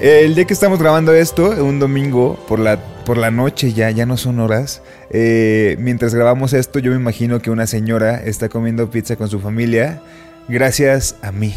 [0.00, 4.06] El día que estamos grabando esto, un domingo por la, por la noche ya, ya
[4.06, 4.80] no son horas.
[5.10, 9.40] eh, mientras grabamos esto, yo me imagino que una señora está comiendo pizza con su
[9.40, 10.00] familia
[10.48, 11.54] gracias a mí.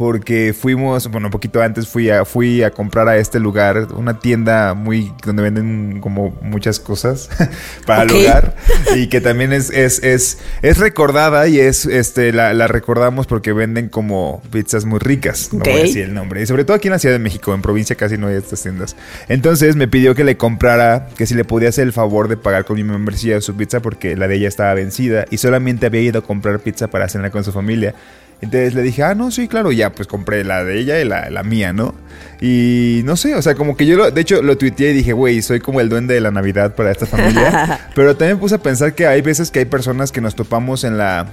[0.00, 4.18] Porque fuimos, bueno, un poquito antes fui a, fui a comprar a este lugar, una
[4.18, 7.28] tienda muy donde venden como muchas cosas
[7.86, 8.10] para Ok.
[8.12, 8.56] el hogar
[8.96, 13.52] y que también es, es, es, es recordada y es este la, la recordamos porque
[13.52, 15.50] venden como pizzas muy ricas.
[15.52, 15.82] No voy a Ok.
[15.82, 16.40] decir el nombre.
[16.40, 18.62] Y sobre todo aquí en la Ciudad de México, en provincia casi no hay estas
[18.62, 18.96] tiendas.
[19.28, 22.64] Entonces me pidió que le comprara, que si le podía hacer el favor de pagar
[22.64, 26.20] con mi membresía su pizza porque la de ella estaba vencida y solamente había ido
[26.20, 27.94] a comprar pizza para cenar con su familia.
[28.42, 31.28] Entonces le dije, ah, no, sí, claro, ya, pues compré la de ella y la,
[31.30, 31.94] la mía, ¿no?
[32.40, 35.12] Y no sé, o sea, como que yo, lo, de hecho, lo tuiteé y dije,
[35.12, 37.80] güey, soy como el duende de la Navidad para esta familia.
[37.94, 40.96] Pero también puse a pensar que hay veces que hay personas que nos topamos en
[40.96, 41.26] la,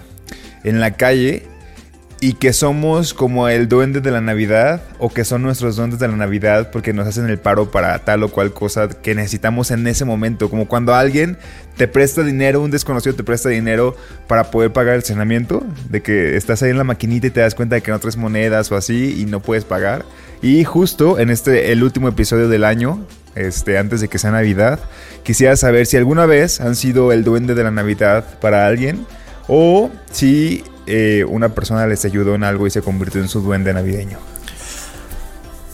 [0.63, 1.47] en la calle
[2.19, 6.07] y que somos como el duende de la Navidad o que son nuestros duendes de
[6.07, 9.85] la Navidad porque nos hacen el paro para tal o cual cosa que necesitamos en
[9.85, 10.49] ese momento.
[10.49, 11.37] Como cuando alguien
[11.75, 13.95] te presta dinero, un desconocido te presta dinero
[14.27, 17.53] para poder pagar el cenamiento, de que estás ahí en la maquinita y te das
[17.53, 20.03] cuenta de que no traes monedas o así y no puedes pagar.
[20.41, 23.05] Y justo en este, el último episodio del año,
[23.35, 24.79] este, antes de que sea Navidad,
[25.21, 29.05] quisiera saber si alguna vez han sido el duende de la Navidad para alguien
[29.47, 33.73] o si eh, una persona les ayudó en algo y se convirtió en su duende
[33.73, 34.17] navideño.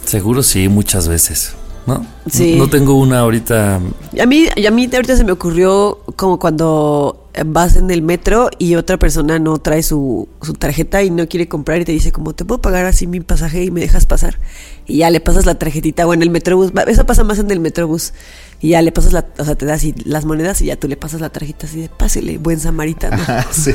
[0.05, 1.53] Seguro sí, muchas veces.
[1.85, 2.05] ¿No?
[2.29, 2.55] Sí.
[2.57, 3.75] No tengo una ahorita.
[3.75, 8.75] A mí, a mí ahorita se me ocurrió como cuando vas en el metro y
[8.75, 12.33] otra persona no trae su, su tarjeta y no quiere comprar y te dice como,
[12.33, 14.39] ¿te puedo pagar así mi pasaje y me dejas pasar?
[14.85, 17.59] Y ya le pasas la tarjetita o en el metrobús, eso pasa más en el
[17.59, 18.13] metrobús.
[18.61, 20.87] Y ya le pasas la, o sea, te das y- las monedas y ya tú
[20.87, 23.21] le pasas la tarjeta así de, pásele, buen samaritano.
[23.27, 23.73] Ah, sí.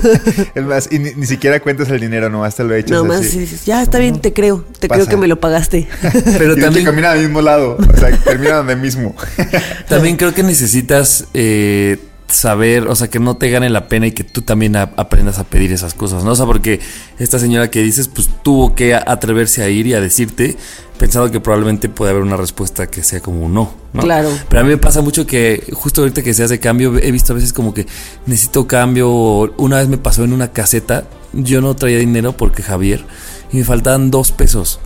[0.54, 3.20] Es más, y ni, ni siquiera cuentas el dinero, nomás te lo echas No más,
[3.20, 3.41] así.
[3.41, 5.88] dices, ya está bien, te creo, te creo que me lo pagaste.
[6.38, 9.14] Pero y también, hecho caminan al mismo lado, o sea, terminan donde mismo.
[9.88, 11.98] también creo que necesitas eh,
[12.28, 15.39] saber, o sea, que no te gane la pena y que tú también a- aprendas
[15.39, 16.33] a pedir esas cosas, ¿no?
[16.33, 16.81] O sea, porque
[17.19, 20.56] esta señora que dices, pues tuvo que atreverse a ir y a decirte,
[20.99, 24.03] pensando que probablemente puede haber una respuesta que sea como un no, ¿no?
[24.03, 24.31] Claro.
[24.49, 27.33] Pero a mí me pasa mucho que justo ahorita que se hace cambio, he visto
[27.33, 27.87] a veces como que
[28.27, 29.09] necesito cambio.
[29.56, 33.05] Una vez me pasó en una caseta, yo no traía dinero porque Javier,
[33.53, 34.81] y me faltaban dos pesos.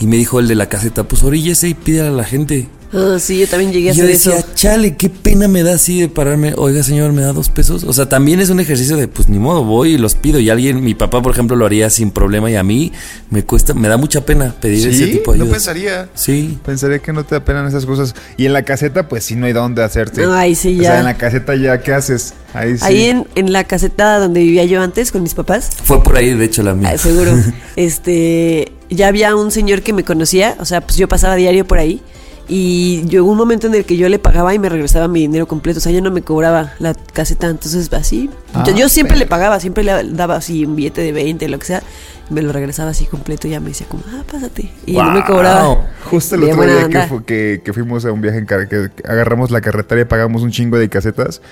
[0.00, 2.68] Y me dijo el de la caseta, pues oríllese y pídale a la gente.
[2.92, 4.48] Ah, sí, yo también llegué a Y yo hacer decía, eso.
[4.54, 6.54] chale, qué pena me da así de pararme.
[6.56, 7.84] Oiga, señor, me da dos pesos.
[7.84, 10.38] O sea, también es un ejercicio de, pues ni modo, voy y los pido.
[10.40, 12.50] Y alguien, mi papá, por ejemplo, lo haría sin problema.
[12.50, 12.92] Y a mí
[13.30, 15.54] me cuesta, me da mucha pena pedir ese tipo de no ayuda.
[15.56, 16.08] pensaría.
[16.14, 16.58] Sí.
[16.64, 18.14] Pensaría que no te apenan esas cosas.
[18.38, 20.24] Y en la caseta, pues sí, no hay dónde hacerte.
[20.26, 20.98] Ay, sí, O sea, ya.
[21.00, 22.32] en la caseta ya, ¿qué haces?
[22.54, 22.84] Ahí sí.
[22.84, 26.32] Ahí en, en la caseta donde vivía yo antes con mis papás, Fue por ahí,
[26.32, 26.92] de hecho, la mía.
[26.94, 27.32] Ah, seguro.
[27.76, 31.78] este, ya había un señor que me conocía, o sea, pues yo pasaba diario por
[31.78, 32.00] ahí
[32.48, 35.46] y llegó un momento en el que yo le pagaba y me regresaba mi dinero
[35.46, 38.30] completo, o sea, yo no me cobraba la caseta, entonces así.
[38.54, 41.58] Ah, yo, yo siempre le pagaba, siempre le daba así un billete de 20, lo
[41.58, 41.82] que sea,
[42.30, 44.70] y me lo regresaba así completo y ya me decía como, ah, pásate.
[44.86, 45.60] Y no me cobraba.
[46.04, 48.90] Justo el otro día que, fu- que, que fuimos a un viaje en car- que
[49.06, 51.42] agarramos la carretera y pagamos un chingo de casetas.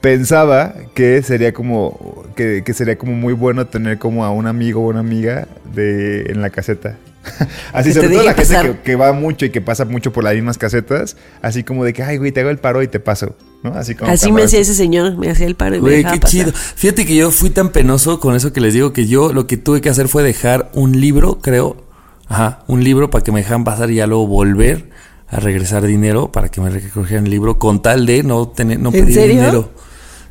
[0.00, 4.80] Pensaba que sería como que, que sería como muy bueno tener como a un amigo
[4.80, 6.96] o una amiga de en la caseta.
[7.72, 10.34] Así sobre todo la gente que, que va mucho y que pasa mucho por las
[10.34, 13.36] mismas casetas, así como de que ay güey, te hago el paro y te paso,
[13.62, 13.74] ¿no?
[13.74, 16.14] Así como Así me hacía ese señor, me hacía el paro y me Güey, dejaba
[16.14, 16.30] qué pasar.
[16.30, 16.52] chido.
[16.52, 19.56] Fíjate que yo fui tan penoso con eso que les digo que yo lo que
[19.58, 21.84] tuve que hacer fue dejar un libro, creo.
[22.26, 24.88] Ajá, un libro para que me dejaran pasar y ya luego volver
[25.28, 28.88] a regresar dinero para que me recogieran el libro con tal de no tener, no
[28.88, 29.34] ¿En pedir serio?
[29.36, 29.70] dinero.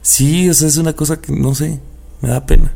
[0.01, 1.79] Sí, o sea, es una cosa que no sé,
[2.21, 2.71] me da pena.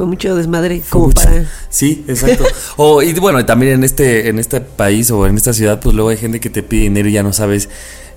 [0.00, 1.22] Fue mucho desmadre, Fue como mucho.
[1.24, 1.44] para...
[1.68, 2.44] Sí, exacto.
[2.78, 6.08] o, y bueno, también en este, en este país o en esta ciudad, pues luego
[6.08, 7.68] hay gente que te pide dinero y ya no sabes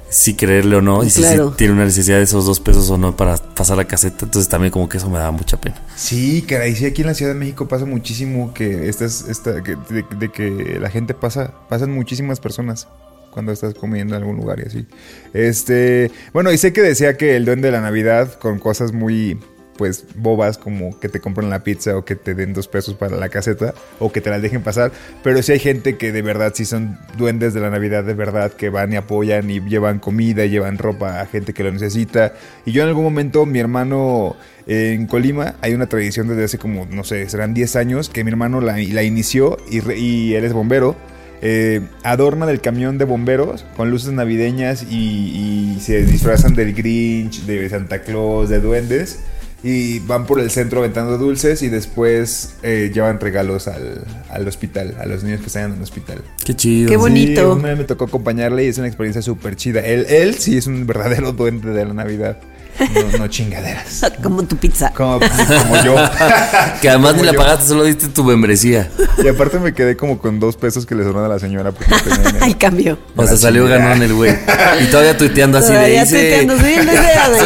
[0.08, 1.50] si creerle o no, y si- Claro.
[1.52, 4.24] si tiene una necesidad de esos dos pesos o no para pasar la caseta.
[4.24, 5.76] Entonces también como que eso me daba mucha pena.
[5.98, 9.76] Sí, caray, sí, aquí en la Ciudad de México pasa muchísimo que estas, esta, que-
[9.76, 12.88] de, de que la gente pasa, pasan muchísimas personas
[13.32, 14.86] cuando estás comiendo en algún lugar y así.
[15.34, 19.38] Este, bueno, y sé que decía que el duende de la Navidad con cosas muy,
[19.78, 23.18] pues, bobas como que te compran la pizza o que te den dos pesos para
[23.18, 24.92] la caseta o que te la dejen pasar,
[25.24, 28.52] pero sí hay gente que de verdad sí son duendes de la Navidad de verdad
[28.54, 32.34] que van y apoyan y llevan comida, y llevan ropa a gente que lo necesita.
[32.66, 34.36] Y yo en algún momento, mi hermano
[34.68, 38.30] en Colima, hay una tradición desde hace como, no sé, serán 10 años, que mi
[38.32, 39.98] hermano la, inició y, re-
[40.38, 40.96] él es bombero.
[41.42, 47.68] eh, adorna del camión de bomberos con luces navideñas y se disfrazan del Grinch, de
[47.70, 49.20] Santa Claus, de duendes.
[49.64, 54.96] Y van por el centro aventando dulces y después eh, llevan regalos al, al hospital,
[55.00, 56.22] a los niños que están en el hospital.
[56.44, 56.90] Qué chido.
[56.90, 57.54] Qué bonito.
[57.54, 59.80] Sí, una vez me tocó acompañarle y es una experiencia súper chida.
[59.80, 62.40] Él, él sí es un verdadero duende de la Navidad.
[62.80, 64.02] No, no chingaderas.
[64.24, 64.92] Como tu pizza.
[64.96, 65.96] Como, como yo.
[66.82, 67.40] Que además Como ni la yo.
[67.40, 68.90] pagaste, solo diste tu membresía.
[69.24, 71.92] Y aparte me quedé como con dos pesos que le sonaron a la señora porque
[71.92, 72.44] no.
[72.46, 72.98] Al cambio.
[73.16, 74.34] O Me sea, salió ganón el güey.
[74.82, 76.86] Y todavía tuiteando así de Todavía tuiteando, el de Soy-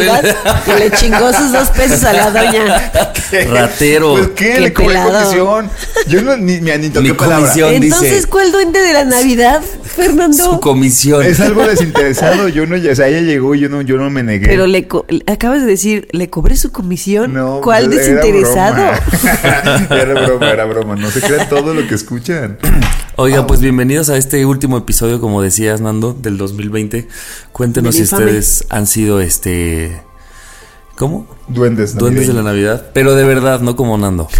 [0.06, 0.36] Navidad.
[0.64, 2.92] Que le chingó sus dos pesos a la doña.
[3.50, 4.12] Ratero.
[4.14, 5.12] Pues qué, Qué le cobré pelado.
[5.24, 5.70] comisión.
[6.08, 7.38] Yo no ni, ni, ni toqué Mi palabra.
[7.46, 7.74] comisión.
[7.74, 10.36] Entonces, dice- ¿cuál duende de la Navidad, Fernando?
[10.52, 11.22] Su comisión.
[11.24, 12.48] Es algo desinteresado.
[12.48, 14.46] Yo no, o sea, ella llegó y yo no, yo no me negué.
[14.48, 14.86] Pero le
[15.26, 17.32] acabas de decir, ¿le cobré su comisión?
[17.34, 18.74] No, ¿Cuál era desinteresado?
[18.74, 19.86] broma.
[19.90, 20.96] era broma, era broma.
[20.96, 22.58] No se crean todo lo que escuchan.
[23.16, 27.08] Oiga, pues bienvenidos a este último episodio, como decías, Nando, del 2020.
[27.52, 28.24] Cuéntenos si infame.
[28.24, 30.02] ustedes han sido este.
[30.96, 31.26] ¿Cómo?
[31.48, 31.94] Duendes.
[31.96, 32.42] Duendes de la.
[32.42, 32.90] Navidad.
[32.92, 34.28] Pero de verdad, no como Nando.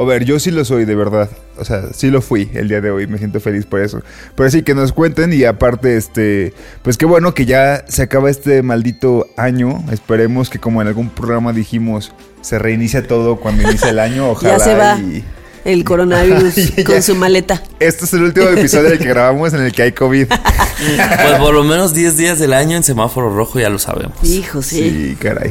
[0.00, 1.28] A ver, yo sí lo soy, de verdad.
[1.58, 3.06] O sea, sí lo fui el día de hoy.
[3.08, 4.00] Me siento feliz por eso.
[4.36, 5.32] Pero sí, que nos cuenten.
[5.32, 6.54] Y aparte, este.
[6.82, 9.82] Pues qué bueno que ya se acaba este maldito año.
[9.90, 12.12] Esperemos que, como en algún programa dijimos,
[12.42, 14.30] se reinicia todo cuando inicia el año.
[14.30, 14.58] Ojalá.
[14.58, 15.24] ya se va y-
[15.64, 16.54] el coronavirus
[16.86, 17.62] con su maleta.
[17.80, 20.26] Este es el último episodio del que grabamos en el que hay COVID.
[20.78, 24.16] Pues por lo menos 10 días del año en semáforo rojo, ya lo sabemos.
[24.22, 24.76] Hijo, sí.
[24.88, 25.50] Sí, caray.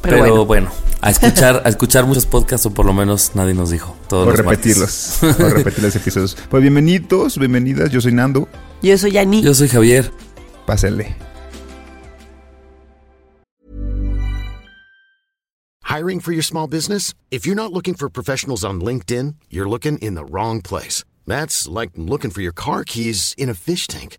[0.00, 0.44] Pero, Pero, bueno.
[0.46, 0.70] bueno.
[1.00, 3.96] A escuchar, a escuchar muchos podcasts, o por lo menos nadie nos dijo.
[4.08, 5.18] Todos Por los martes.
[5.20, 5.36] repetirlos.
[5.38, 6.36] Por repetir los episodios.
[6.50, 7.90] Pues bienvenidos, bienvenidas.
[7.90, 8.48] Yo soy Nando.
[8.82, 9.42] Yo soy Yani.
[9.42, 10.10] Yo soy Javier.
[10.66, 11.14] Pásenle.
[15.84, 17.14] Hiring for your small business?
[17.30, 21.02] If you're not looking for professionals on LinkedIn, you're looking in the wrong place.
[21.26, 24.18] That's like looking for your car keys in a fish tank.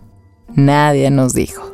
[0.55, 1.71] Nadie nos dijo.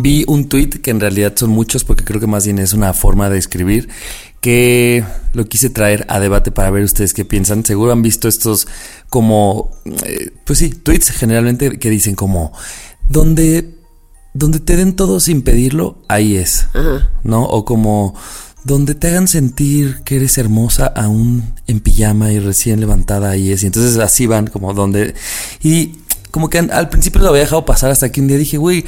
[0.00, 2.92] Vi un tweet que en realidad son muchos porque creo que más bien es una
[2.92, 3.88] forma de escribir
[4.40, 7.64] que lo quise traer a debate para ver ustedes qué piensan.
[7.64, 8.68] Seguro han visto estos
[9.08, 9.70] como,
[10.06, 12.52] eh, pues sí, tweets generalmente que dicen como,
[13.08, 13.74] donde,
[14.34, 16.68] donde te den todo sin pedirlo, ahí es,
[17.24, 17.42] ¿no?
[17.44, 18.14] O como,
[18.68, 23.64] donde te hagan sentir que eres hermosa aún en pijama y recién levantada, ahí es.
[23.64, 25.14] Y entonces así van como donde...
[25.62, 25.94] Y
[26.30, 28.84] como que al principio lo había dejado pasar hasta que un día dije, güey,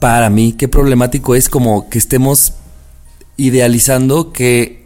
[0.00, 2.54] para mí, qué problemático es como que estemos
[3.36, 4.83] idealizando que,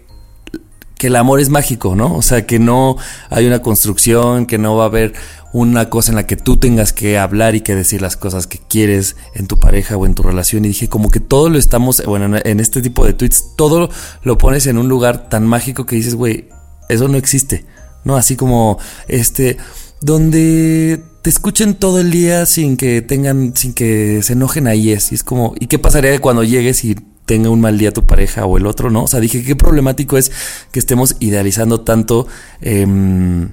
[0.98, 2.14] que el amor es mágico, ¿no?
[2.14, 2.96] O sea, que no
[3.30, 5.14] hay una construcción, que no va a haber
[5.52, 8.58] una cosa en la que tú tengas que hablar y que decir las cosas que
[8.68, 10.64] quieres en tu pareja o en tu relación.
[10.64, 13.88] Y dije, como que todo lo estamos, bueno, en- este tipo de tweets, todo
[14.22, 16.48] lo pones en un lugar tan mágico que dices, güey,
[16.88, 17.64] eso no existe,
[18.04, 18.16] ¿no?
[18.16, 19.56] Así como, este,
[20.00, 25.12] donde te escuchen todo el día sin que tengan, sin que se enojen ahí es.
[25.12, 26.96] Y es como, ¿y qué pasaría cuando llegues y
[27.28, 29.04] tenga un mal día tu pareja o el otro, no?
[29.04, 30.32] O sea, dije, qué problemático es
[30.72, 32.26] que estemos idealizando tanto
[32.62, 33.50] em,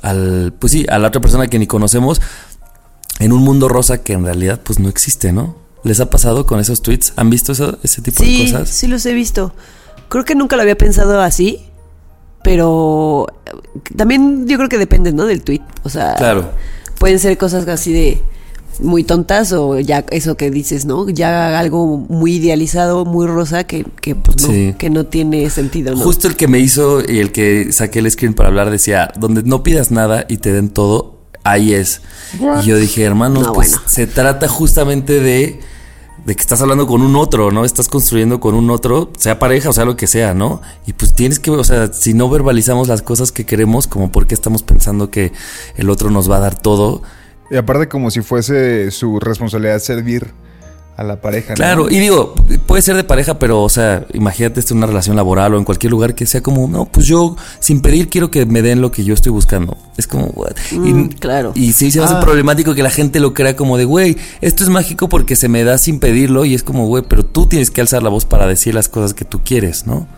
[0.00, 2.22] al, pues sí, a la otra persona que ni conocemos
[3.18, 5.56] en un mundo rosa que en realidad pues no existe, ¿no?
[5.82, 7.12] ¿Les ha pasado con esos tweets?
[7.16, 8.68] ¿Han visto eso, ese tipo de cosas?
[8.70, 9.52] sí los he visto.
[10.08, 11.66] Creo que nunca lo había pensado así,
[12.44, 13.50] pero eh,
[13.96, 15.26] también yo creo que depende, ¿no?
[15.26, 15.62] Del tweet.
[15.82, 16.52] O sea, Claro.
[17.00, 18.22] pueden ser cosas así de
[18.80, 21.08] muy tontas o ya eso que dices, ¿no?
[21.08, 24.74] Ya algo muy idealizado, muy rosa que, que pues no, Sí.
[24.78, 26.02] que no tiene sentido, ¿no?
[26.02, 29.42] Justo el que me hizo y el que saqué el screen para hablar decía, donde
[29.42, 32.02] no pidas nada y te den todo, ahí es.
[32.62, 33.82] Y yo dije, hermanos, No, pues bueno.
[33.86, 35.60] se trata justamente de,
[36.26, 37.64] de que estás hablando con un otro, ¿no?
[37.64, 40.60] Estás construyendo con un otro, sea pareja o sea lo que sea, ¿no?
[40.86, 44.26] Y pues tienes que, o sea, si no verbalizamos las cosas que queremos, como por
[44.26, 45.32] qué estamos pensando que
[45.76, 47.02] el otro nos va a dar todo.
[47.50, 50.32] Y aparte como si fuese su responsabilidad servir
[50.96, 51.50] a la pareja.
[51.50, 51.54] ¿no?
[51.54, 52.34] Claro, y digo,
[52.66, 55.62] puede ser de pareja, pero, o sea, imagínate esto en una relación laboral o en
[55.64, 58.90] cualquier lugar que sea como, no, pues yo sin pedir quiero que me den lo
[58.90, 59.76] que yo estoy buscando.
[59.96, 60.56] Es como, what?
[60.72, 61.52] Mm, y, claro.
[61.54, 62.20] Y sí, se hace Ah.
[62.20, 65.62] problemático que la gente lo crea como de, güey, esto es mágico porque se me
[65.62, 68.48] da sin pedirlo y es como, güey, pero tú tienes que alzar la voz para
[68.48, 70.08] decir las cosas que tú quieres, ¿no?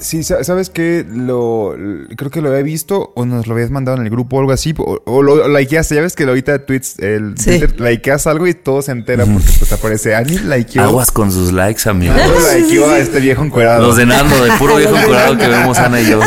[0.00, 1.04] Sí, sa- ¿sabes qué?
[1.08, 1.76] Lo,
[2.16, 4.52] creo que lo había visto o nos lo habías mandado en el grupo o algo
[4.52, 4.74] así.
[4.78, 5.94] O, o lo likeaste.
[5.94, 7.58] Ya ves que ahorita tweets, el Sí.
[7.58, 10.82] Twitter, likeas algo y todo se entera porque pues aparece Ani likeó.
[10.82, 12.14] Aguas con sus likes, amigo.
[12.56, 13.86] Likeó a este viejo encuerado.
[13.86, 16.20] Los de Nando, de puro viejo curado que vemos Ana y yo.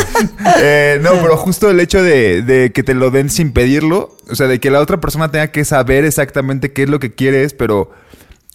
[0.58, 4.34] Eh, no, pero justo el hecho de, de que te lo den sin pedirlo, o
[4.36, 7.54] sea, de que la otra persona tenga que saber exactamente qué es lo que quieres,
[7.54, 7.90] pero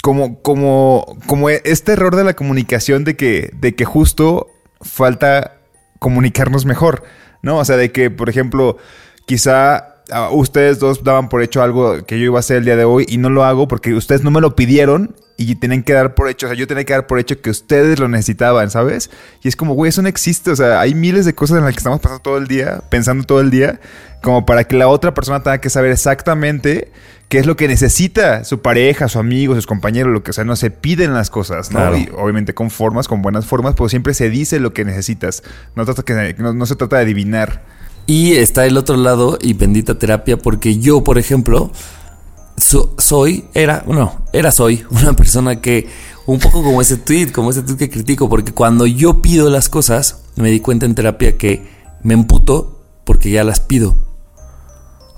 [0.02, 4.48] como, como, como este error de la comunicación de que, de que justo
[4.82, 5.58] falta
[6.00, 7.04] comunicarnos mejor,
[7.42, 7.58] ¿no?
[7.58, 8.78] O sea, de que, por ejemplo,
[9.26, 12.76] quizá ah, ustedes dos daban por hecho algo que yo iba a hacer el día
[12.76, 15.94] de hoy y no lo hago porque ustedes no me lo pidieron y tienen que
[15.94, 18.70] dar por hecho, o sea, yo tenía que dar por hecho que ustedes lo necesitaban,
[18.70, 19.10] ¿sabes?
[19.42, 21.74] Y es como, güey, eso no existe, o sea, hay miles de cosas en las
[21.74, 23.80] que estamos pasando todo el día, pensando todo el día,
[24.22, 26.92] como para que la otra persona tenga que saber exactamente
[27.30, 30.44] qué es lo que necesita su pareja, su amigo, sus compañeros, lo que o sea,
[30.44, 31.80] no se piden las cosas, ¿no?
[31.80, 31.98] Claro.
[31.98, 35.44] Y obviamente con formas, con buenas formas, pero siempre se dice lo que necesitas.
[35.74, 37.64] No, trata que, no, no se trata de adivinar.
[38.08, 41.72] Y está el otro lado y bendita terapia porque yo, por ejemplo,
[42.60, 45.88] so- soy, era, no, era soy una persona que
[46.26, 49.70] un poco como ese tweet, como ese tweet que critico, porque cuando yo pido las
[49.70, 51.68] cosas, me di cuenta en terapia que
[52.04, 53.98] me emputo porque ya las pido.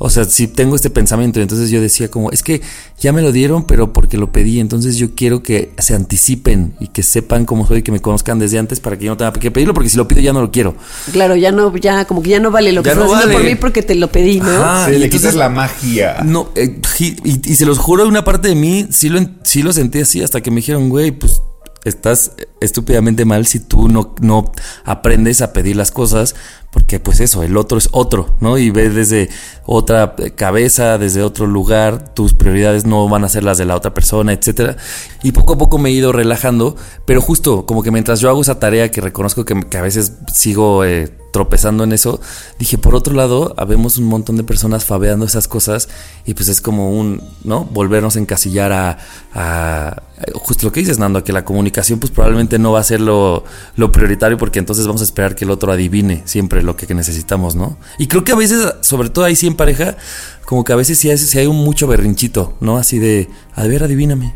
[0.04, 2.62] O sea, si tengo este pensamiento, entonces yo decía como, es que
[3.00, 6.88] ya me lo dieron, pero porque lo pedí, entonces yo quiero que se anticipen y
[6.88, 9.52] que sepan cómo soy, que me conozcan desde antes para que yo no tenga que
[9.52, 10.76] pedirlo, porque si lo pido ya no lo quiero.
[11.12, 13.36] Claro, ya no, ya como que ya no vale lo que Ya estás no haciendo
[13.36, 13.46] vale.
[13.46, 14.50] por mí porque te lo pedí, ¿no?
[14.50, 14.86] Ajá.
[14.86, 16.18] Ah, y le entonces- quitas la magia.
[16.26, 19.38] No, eh, y, y- y se los juro, una parte de mí sí lo, en-
[19.44, 21.42] sí lo sentí así hasta que me dijeron, güey, pues
[21.84, 24.52] estás estúpidamente mal si tú no, no
[24.84, 26.36] aprendes a pedir las cosas,
[26.72, 28.58] porque pues eso, el otro es otro, ¿no?
[28.58, 29.30] Y ves desde
[29.66, 33.76] otra eh, cabeza, desde otro lugar, tus prioridades no van a ser las de la
[33.76, 34.78] otra persona, etcétera.
[35.22, 38.42] Y poco a poco me he ido relajando, pero justo como que mientras yo hago
[38.42, 42.20] esa tarea que reconozco que, a veces sigo eh, tropezando en eso,
[42.58, 45.90] dije, por otro lado, habemos un montón de personas fabeando esas cosas
[46.26, 47.66] y pues es como un, ¿no?
[47.66, 48.98] Volvernos a encasillar a,
[49.34, 50.04] a-
[50.36, 53.44] justo lo que dices, Nando, que la comunicación pues probablemente no va a ser lo,
[53.76, 57.56] lo prioritario porque entonces vamos a esperar que el otro adivine siempre lo que necesitamos,
[57.56, 57.78] ¿no?
[57.98, 59.96] Y creo que a veces, sobre todo ahí sí en pareja,
[60.46, 62.78] como que a veces sí, hay- sí hay un mucho berrinchito, ¿no?
[62.78, 64.34] Así de, a ver, adivíname.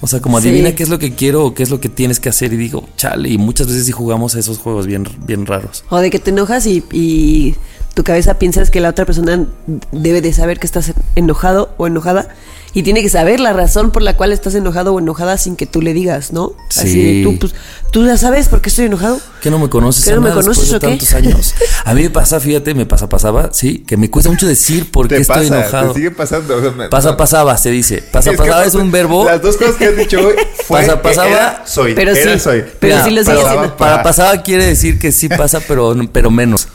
[0.00, 0.48] O sea, como Sí.
[0.48, 2.56] adivina qué es lo que quiero o qué es lo que tienes que hacer y
[2.56, 5.84] digo, chale, y muchas veces sí jugamos a esos juegos bien, bien raros.
[5.90, 7.56] O de que te enojas y, y
[7.94, 9.44] tu cabeza piensas que la otra persona
[9.90, 12.28] debe de saber que estás enojado o enojada
[12.74, 15.66] y tiene que saber la razón por la cual estás enojado o enojada sin que
[15.66, 16.52] tú le digas, ¿no?
[16.70, 17.18] Así Sí.
[17.18, 17.54] de tú, pues,
[17.90, 19.20] tú ya sabes por qué estoy enojado.
[19.40, 20.04] ¿Que no me conoces?
[20.04, 20.86] ¿Que no me conoces de o qué?
[20.88, 21.54] tantos años.
[21.84, 25.08] A mí me pasa, fíjate, me pasa, pasaba, sí, que me cuesta mucho decir por
[25.08, 25.88] qué Te estoy pasa, enojado.
[25.92, 26.56] te sigue pasando.
[26.56, 28.02] o sea, me- Pasa, pasaba, se dice.
[28.12, 29.24] Pasa, Es que pasaba es un verbo.
[29.24, 30.34] Las dos cosas que has dicho hoy
[30.66, 31.94] fue Pasa, pasaba, era soy.
[31.94, 32.64] pero era sí, soy.
[32.78, 33.38] pero sí lo sigue
[33.78, 36.68] para- pasaba quiere decir que sí pasa, pero, pero menos.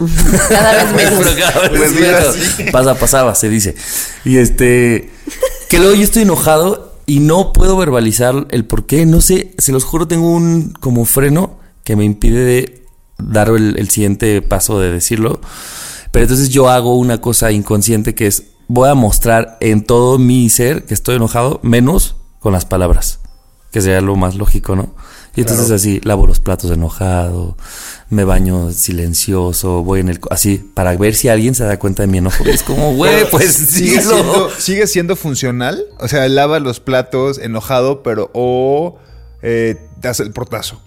[0.49, 1.19] Cada vez menos.
[1.23, 2.71] Pero cada vez Pues menos.
[2.71, 3.75] Pasa, pasaba, se dice.
[4.25, 5.09] Y este.
[5.73, 9.07] Que luego yo estoy enojado y no puedo verbalizar el por qué.
[9.07, 12.85] No sé, se los juro, tengo un como freno que me impide de
[13.17, 15.41] dar el, el siguiente paso de decirlo.
[16.11, 20.47] Pero entonces yo hago una cosa inconsciente que es voy a mostrar en todo mi
[20.51, 23.21] ser que estoy enojado, menos con las palabras,
[23.71, 24.93] que sería lo más lógico, ¿no?
[25.35, 27.57] Y entonces así lavo los platos enojado,
[28.09, 32.07] me baño silencioso, voy en el así para ver si alguien se da cuenta de
[32.07, 32.43] mi enojo.
[32.45, 35.83] Es como, güey, pues sigue sí, siendo, sigue siendo funcional.
[35.99, 38.97] O sea, lava los platos enojado, pero o
[39.41, 40.79] eh, te hace el portazo.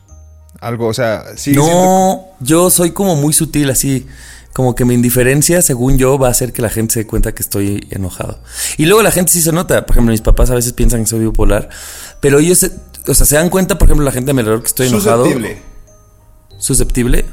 [0.60, 4.06] Algo, o sea, sigue siendo- No, yo soy como muy sutil, así.
[4.54, 7.34] Como que mi indiferencia, según yo, va a hacer que la gente se dé cuenta
[7.34, 8.38] que estoy enojado.
[8.78, 9.84] Y luego la gente sí se nota.
[9.84, 11.68] Por ejemplo, mis papás a veces piensan que soy bipolar.
[12.20, 12.66] Pero ellos,
[13.06, 15.24] o sea, se dan cuenta, por ejemplo, la gente a mi alrededor que estoy enojado.
[15.24, 15.62] susceptible.
[16.58, 17.24] Susceptible.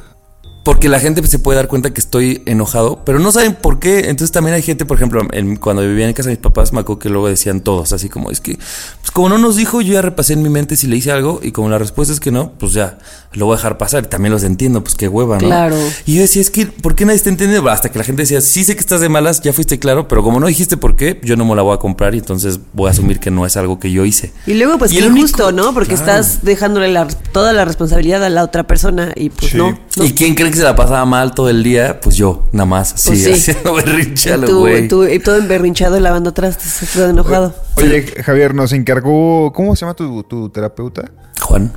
[0.64, 4.00] Porque la gente se puede dar cuenta que estoy enojado, pero no saben por qué.
[4.10, 6.80] Entonces también hay gente, por ejemplo, en- cuando vivía en casa de mis papás, me
[6.80, 9.94] acuerdo que luego decían todos, así como, es que, pues como no nos dijo, yo
[9.94, 12.32] ya repasé en mi mente si le hice algo, y como la respuesta es que
[12.32, 12.98] no, pues ya,
[13.34, 14.06] lo voy a dejar pasar.
[14.06, 15.48] También los entiendo, pues qué hueva, ¿no?
[15.48, 15.76] Claro.
[16.06, 17.70] Y yo decía, es que, ¿por qué nadie está entendiendo?
[17.70, 20.24] Hasta que la gente decía, sí sé que estás de malas, ya fuiste claro, pero
[20.24, 22.88] como no dijiste por qué, yo no me la voy a comprar y entonces voy
[22.88, 24.32] a asumir que no es algo que yo hice.
[24.48, 25.74] Y luego, pues Y qué el único- injusto, ¿no?
[25.74, 26.22] Porque Claro.
[26.22, 29.58] estás dejándole la- toda la responsabilidad a la otra persona y pues Sí.
[29.58, 29.78] no.
[29.98, 30.04] no.
[30.06, 32.00] ¿Y quién cree que se la pasaba mal todo el día?
[32.00, 33.32] Pues yo, nada más, así, Pues sí.
[33.34, 34.88] haciendo berrinche a Y lo tú, güey.
[34.88, 37.54] tú- y todo emberrinchado lavando trastes, todo enojado.
[37.78, 39.52] Oye, Javier, nos encargó.
[39.54, 41.12] ¿Cómo se llama tu, tu terapeuta?
[41.42, 41.72] Juan.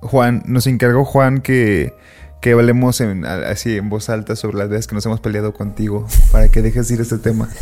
[0.00, 1.92] Juan, nos encargó Juan que,
[2.46, 5.52] que hablemos en, a- así en voz alta sobre las veces que nos hemos peleado
[5.52, 7.48] contigo para que dejes ir este tema.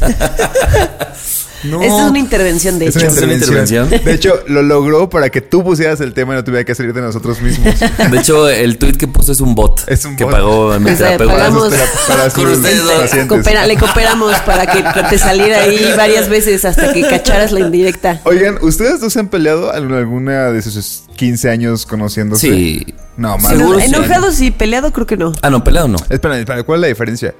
[1.64, 1.80] No.
[1.80, 3.06] Esta es una intervención, de Es hecho.
[3.06, 3.84] una ¿Es una intervención.
[3.84, 4.04] intervención?
[4.04, 6.92] De hecho, lo logró para que tú pusieras el tema y no tuviera que salir
[6.92, 7.74] de nosotros mismos.
[8.10, 9.80] De hecho, el tweet que puso es un bot.
[9.86, 10.32] Es un que bot.
[10.34, 12.92] pagó mi O sea, pagamos- Para sus, para Con sus ustedes dos.
[12.92, 13.28] pacientes.
[13.28, 18.20] Coopera- le cooperamos para que te saliera ahí varias veces hasta que cacharas la indirecta.
[18.24, 22.48] Oigan, ¿ustedes dos se han peleado en alguna de sus 15 años conociéndose?
[22.48, 22.86] Sí.
[23.16, 23.48] No, más.
[23.48, 23.86] Seguro sí.
[23.86, 25.32] enojado sí, peleado creo que no.
[25.42, 25.98] Ah, no, peleado no.
[26.10, 27.34] Espera, espera, ¿cuál es la diferencia?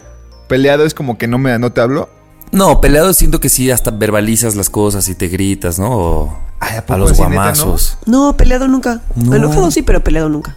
[0.49, 2.09] Peleado es como que no me no te hablo.
[2.53, 5.91] No, peleado siento que sí, hasta verbalizas las cosas y te gritas, ¿no?
[5.91, 7.99] O Ay, ¿a los neta, guamazos.
[8.07, 9.03] No, peleado nunca.
[9.17, 9.35] No.
[9.35, 10.57] Enojado sí, pero peleado nunca.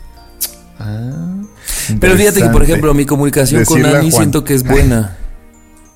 [2.00, 5.18] Pero fíjate que, por ejemplo, mi comunicación con Decirle Ani siento que es buena,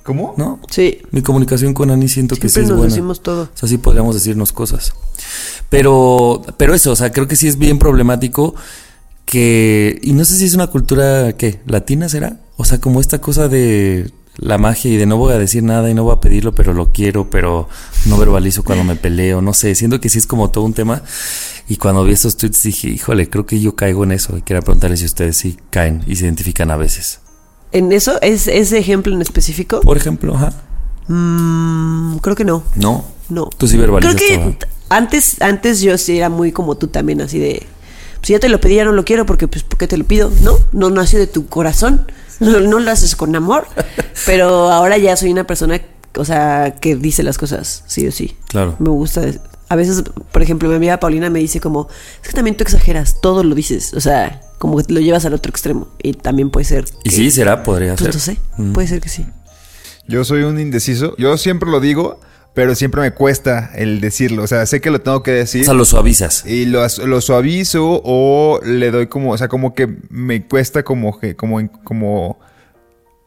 [0.03, 0.34] ¿Cómo?
[0.38, 0.60] ¿no?
[0.70, 1.00] Sí.
[1.12, 2.93] Mi comunicación con Ani siento que sí Siempre es nos buena.
[2.93, 3.43] decimos todo.
[3.43, 4.93] O sea, sí podríamos decirnos cosas.
[5.70, 8.55] Pero, pero eso, o sea, creo que sí es bien problemático
[9.25, 11.60] que, y no sé si es una cultura, ¿qué?
[11.65, 12.39] ¿Latina será?
[12.58, 15.89] O sea, como esta cosa de la magia y de no voy a decir nada
[15.89, 17.70] y no voy a pedirlo, pero lo quiero, pero
[18.05, 21.03] no verbalizo cuando me peleo, no sé, siento que sí es como todo un tema.
[21.70, 24.62] Y cuando vi estos tweets dije, híjole, creo que yo caigo en eso y quería
[24.62, 27.20] preguntarles si ustedes sí caen y se identifican a veces.
[27.72, 28.22] ¿En eso?
[28.22, 29.82] ¿Es ese ejemplo en específico?
[29.82, 30.54] Por ejemplo, ajá.
[31.08, 32.63] Mm, creo que no.
[32.75, 33.06] No.
[33.30, 33.50] No.
[33.58, 34.70] Tú sí verbalizas Creo que todo.
[34.90, 37.66] antes, antes yo sí era muy como tú también, así de.
[38.20, 40.04] Pues ya te lo pedí, ya no lo quiero porque, pues, ¿por qué te lo
[40.06, 40.32] pido?
[40.42, 40.58] ¿No?
[40.74, 42.06] No nació de tu corazón.
[42.42, 43.68] No, no lo haces con amor.
[44.25, 45.80] Pero ahora ya soy una persona,
[46.18, 48.36] o sea, que dice las cosas, sí o sí.
[48.48, 48.75] Claro.
[48.80, 49.22] Me gusta.
[49.72, 51.88] A veces, por ejemplo, mi amiga Paulina me dice como,
[52.22, 53.94] es que también tú exageras, todo lo dices.
[53.94, 55.88] O sea, como que lo llevas al otro extremo.
[56.03, 56.86] Y también puede ser.
[57.05, 58.14] Y sí, será, podría Pues ser.
[58.16, 58.74] no sé, Mm.
[58.74, 59.25] puede ser que sí.
[60.07, 61.16] Yo soy un indeciso.
[61.18, 62.20] Yo siempre lo digo,
[62.53, 64.44] pero siempre me cuesta el decirlo.
[64.44, 65.62] O sea, sé que lo tengo que decir.
[65.62, 66.46] O sea, lo suavizas.
[66.46, 71.18] y lo, lo suavizo o le doy como, o sea, como que me cuesta como
[71.18, 72.40] que, como, en- como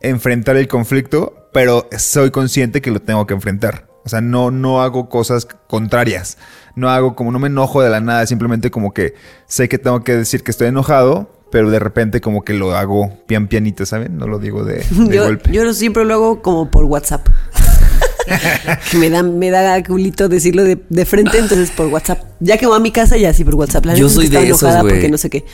[0.03, 3.87] enfrentar el conflicto, pero soy consciente que lo tengo que enfrentar.
[4.05, 6.37] O sea, no, no hago cosas contrarias.
[6.77, 9.15] No hago como, no me enojo de la nada, simplemente como que
[9.47, 13.13] sé que tengo que decir que estoy enojado, pero de repente como que lo hago
[13.27, 14.19] pian pianito, ¿saben?
[14.19, 15.53] No lo digo de, de Yo, golpe.
[15.53, 17.29] yo siempre lo hago como por WhatsApp.
[18.99, 22.23] Me da, me da culito decirlo de, de frente, entonces por WhatsApp.
[22.41, 23.85] Ya que voy a mi casa, ya sí por WhatsApp.
[23.85, 25.45] La Yo soy de esos, porque no sé qué.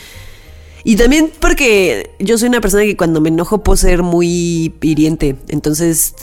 [0.84, 5.36] Y también porque yo soy una persona que cuando me enojo puedo ser muy hiriente.
[5.48, 6.14] Entonces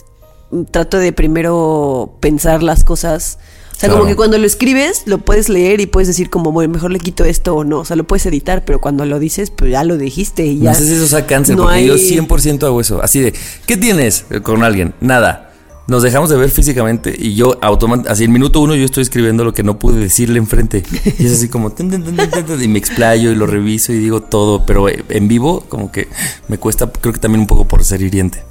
[0.72, 3.40] trato de primero pensar las cosas.
[3.76, 6.74] O sea, como que cuando lo escribes, lo puedes leer y puedes decir como, bueno,
[6.74, 7.80] mejor le quito esto o no.
[7.80, 10.72] O sea, lo puedes editar, pero cuando lo dices, pues ya lo dijiste y ya.
[10.72, 13.04] No sé si eso sea cáncer, no porque yo hay- 100% hago eso.
[13.04, 13.34] Así de,
[13.68, 14.96] ¿qué tienes con alguien?
[15.00, 15.44] Nada.
[15.88, 19.46] Nos dejamos de ver físicamente y yo automáticamente, así en minuto uno yo estoy escribiendo
[19.46, 20.84] lo que no pude decirle enfrente.
[21.20, 25.06] Y es así como, y me explayo y lo reviso y digo todo, pero eh,
[25.10, 26.10] en vivo como que
[26.50, 28.44] me cuesta, creo que también un poco por ser hiriente.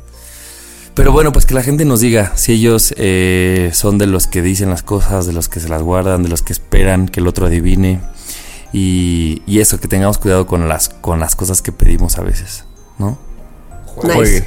[0.97, 4.41] Pero bueno, pues que la gente nos diga si ellos eh, son de los que
[4.41, 7.29] dicen las cosas, de los que se las guardan, de los que esperan que el
[7.29, 8.01] otro adivine.
[8.73, 12.65] Y, y eso, que tengamos cuidado con las, con las cosas que pedimos a veces,
[12.99, 13.19] ¿no?
[14.03, 14.15] Nice.
[14.15, 14.45] Juegue.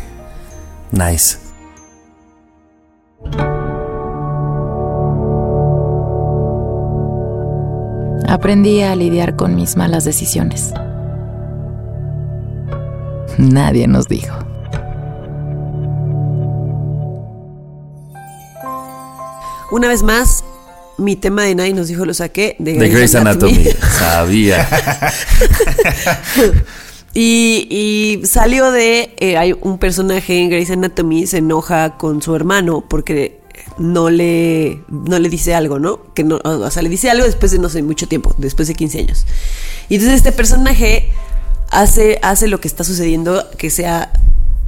[0.92, 1.38] Nice.
[8.28, 10.74] Aprendí a lidiar con mis malas decisiones.
[13.38, 14.49] Nadie nos dijo.
[19.72, 20.44] Una vez más,
[20.98, 23.68] mi tema de Nai nos dijo lo saqué de Grey's Anatomy.
[23.98, 24.68] Sabía.
[27.12, 29.16] Y, y salió de.
[29.18, 33.40] eh, hay un personaje en Grey's Anatomy se enoja con su hermano porque
[33.80, 36.14] no le, no le dice algo, ¿no?
[36.14, 38.76] Que no, o sea, le dice algo después de no sé, mucho tiempo, después de
[38.76, 39.26] 15 años.
[39.90, 41.10] Y entonces este personaje
[41.72, 44.12] hace, hace lo que está sucediendo que sea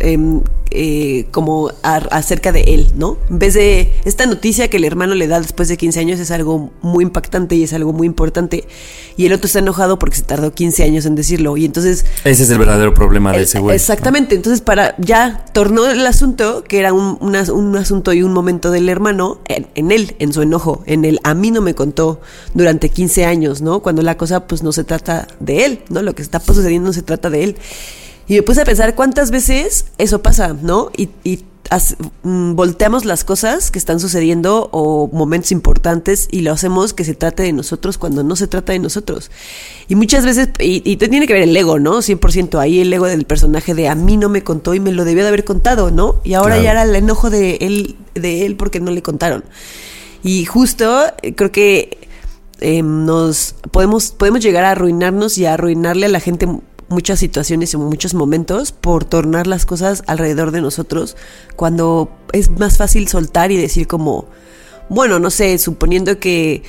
[0.01, 0.41] em,
[0.73, 3.17] eh, como a- acerca de él, ¿no?
[3.29, 6.31] En vez de esta noticia que el hermano le da después de 15 años es
[6.31, 8.65] algo muy impactante y es algo muy importante.
[9.17, 11.57] Y el otro está enojado porque se tardó 15 años en decirlo.
[11.57, 13.75] Y entonces Ese es el verdadero problema de eh, ese güey.
[13.75, 18.71] Exactamente, entonces para ya tornó el asunto, que era un, un asunto y un momento
[18.71, 22.21] del hermano, en, en él, en su enojo, en el a mí no me contó
[22.53, 23.81] durante 15 años, ¿no?
[23.81, 26.01] Cuando la cosa pues no se trata de él, ¿no?
[26.01, 27.57] Lo que está sucediendo no se trata de él.
[28.31, 30.89] Y me puse a pensar cuántas veces eso pasa, ¿no?
[30.95, 36.53] Y, y as- mm, volteamos las cosas que están sucediendo o momentos importantes y lo
[36.53, 39.31] hacemos que se trate de nosotros cuando no se trata de nosotros.
[39.89, 42.01] Y muchas veces, y, tiene que ver el ego, ¿no?
[42.01, 45.03] 100% ahí el ego del personaje de a mí no me contó y me lo
[45.03, 46.21] debió de haber contado, ¿no?
[46.23, 46.63] Y ahora Claro.
[46.63, 49.43] ya era el enojo de él, de él porque no le contaron.
[50.23, 51.97] Y justo eh, creo que
[52.61, 56.47] eh, nos podemos, podemos llegar a arruinarnos y a arruinarle a la gente
[56.91, 61.17] muchas situaciones y muchos momentos por tornar las cosas alrededor de nosotros
[61.55, 64.25] cuando es más fácil soltar y decir como,
[64.89, 66.63] bueno, no sé, suponiendo que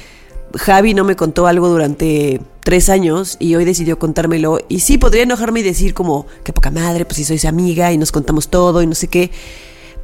[0.57, 5.25] Javi no me contó algo durante tres años y hoy decidió contármelo y sí podría
[5.25, 8.49] enojarme y decir como, qué poca madre, pues si soy su amiga y nos contamos
[8.49, 9.31] todo y no sé qué,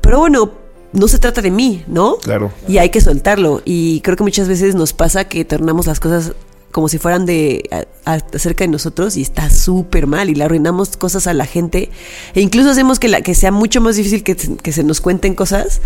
[0.00, 0.52] pero bueno,
[0.92, 2.16] no se trata de mí, ¿no?
[2.16, 2.50] Claro.
[2.66, 3.62] Y hay que soltarlo.
[3.64, 6.32] Y creo que muchas veces nos pasa que tornamos las cosas
[6.72, 7.68] como si fueran de
[8.04, 11.46] a- a- acerca de nosotros y está súper mal y le arruinamos cosas a la
[11.46, 11.90] gente
[12.34, 15.00] e incluso hacemos que la que sea mucho más difícil que, se- que se nos
[15.00, 15.80] cuenten cosas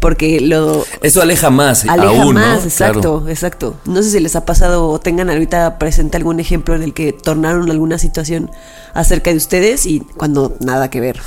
[0.00, 2.64] porque lo Eso aleja más, aleja aún, más, ¿no?
[2.64, 3.28] exacto, Claro.
[3.28, 3.76] exacto.
[3.84, 7.12] No sé si les ha pasado o tengan ahorita presente algún ejemplo en el que
[7.12, 8.50] tornaron alguna situación
[8.94, 11.20] acerca de ustedes y cuando nada que ver.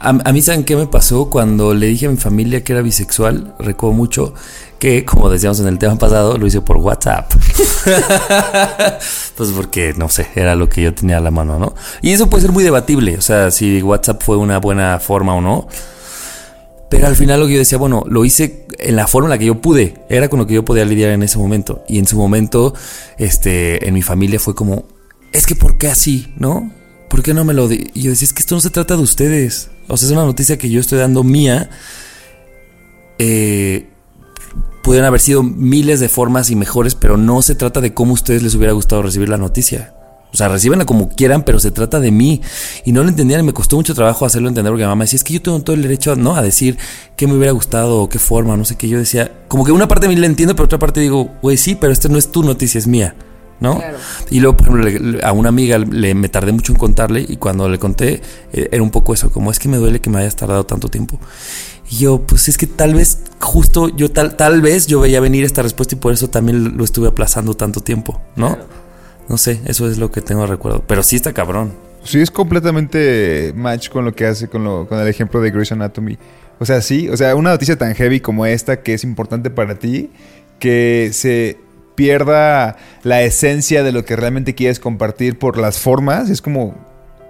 [0.00, 1.30] A, a mí, ¿saben qué me pasó?
[1.30, 4.34] Cuando le dije a mi familia que era bisexual, recuerdo mucho
[4.78, 7.30] que, como decíamos en el tema pasado, lo hice por WhatsApp.
[9.36, 11.74] pues porque, no sé, era lo que yo tenía a la mano, ¿no?
[12.00, 15.42] Y eso puede ser muy debatible, o sea, si WhatsApp fue una buena forma o
[15.42, 15.68] no.
[16.88, 19.38] Pero al final lo que yo decía, bueno, lo hice en la forma en la
[19.38, 21.84] que yo pude, era con lo que yo podía lidiar en ese momento.
[21.86, 22.74] Y en su momento,
[23.18, 24.86] este, en mi familia fue como,
[25.32, 26.32] es que ¿por qué así?
[26.36, 26.72] ¿No?
[27.08, 27.90] ¿Por qué no me lo di?
[27.92, 29.70] Y yo decía, es que esto no se trata de ustedes.
[29.90, 31.68] O sea, es una noticia que yo estoy dando mía.
[33.18, 33.88] Eh,
[34.82, 38.14] pudieron haber sido miles de formas y mejores, pero no se trata de cómo a
[38.14, 39.94] ustedes les hubiera gustado recibir la noticia.
[40.32, 42.40] O sea, recibenla como quieran, pero se trata de mí.
[42.84, 45.16] Y no lo entendían y me costó mucho trabajo hacerlo entender porque mi mamá decía,
[45.16, 46.36] es que yo tengo todo el derecho ¿no?
[46.36, 46.78] a decir
[47.16, 48.88] qué me hubiera gustado o qué forma, no sé qué.
[48.88, 51.56] Yo decía, como que una parte de mí la entiendo, pero otra parte digo, güey,
[51.56, 53.16] sí, pero esta no es tu noticia, es mía.
[53.60, 53.80] ¿No?
[54.30, 57.68] Y luego, por ejemplo, a una amiga le, me tardé mucho en contarle y cuando
[57.68, 60.36] le conté eh, era un poco eso, como es que me duele que me hayas
[60.36, 61.18] tardado tanto tiempo.
[61.90, 65.44] Y yo, pues es que tal vez, justo yo tal, tal vez yo veía venir
[65.44, 68.58] esta respuesta y por eso también lo estuve aplazando tanto tiempo, ¿no?
[69.28, 70.82] No sé, eso es lo que tengo de recuerdo.
[70.86, 71.72] Pero sí está cabrón.
[72.02, 75.72] Sí, es completamente match con lo que hace con, lo, con el ejemplo de Grey's
[75.72, 76.16] Anatomy.
[76.58, 79.76] O sea, sí, o sea, una noticia tan heavy como esta que es importante para
[79.76, 80.10] ti,
[80.58, 81.58] que se
[82.00, 86.74] pierda la esencia de lo que realmente quieres compartir por las formas, es como,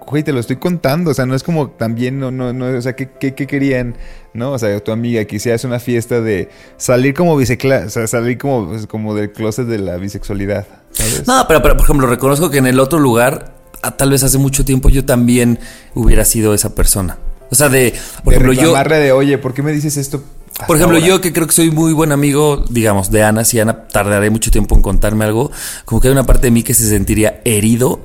[0.07, 2.81] güey, te lo estoy contando, o sea, no es como también, no, no, no, o
[2.81, 3.95] sea, ¿qué, qué, qué querían,
[4.33, 4.53] no?
[4.53, 8.69] O sea, tu amiga quisieras una fiesta de salir como bisexual, o sea, salir como,
[8.69, 11.27] pues, como del closet de la bisexualidad, ¿sabes?
[11.27, 14.37] No, pero, pero, por ejemplo, reconozco que en el otro lugar, a- tal vez hace
[14.37, 15.59] mucho tiempo, yo también
[15.93, 17.17] hubiera sido esa persona.
[17.49, 18.73] O sea, de, por de ejemplo, yo...
[18.73, 20.23] de, oye, ¿por qué me dices esto?
[20.53, 23.43] Hasta Por ejemplo, ahora?" yo que creo que soy muy buen amigo, digamos, de Ana,
[23.43, 25.51] si Ana tardaré mucho tiempo en contarme algo,
[25.85, 27.99] como que hay una parte de mí que se sentiría herido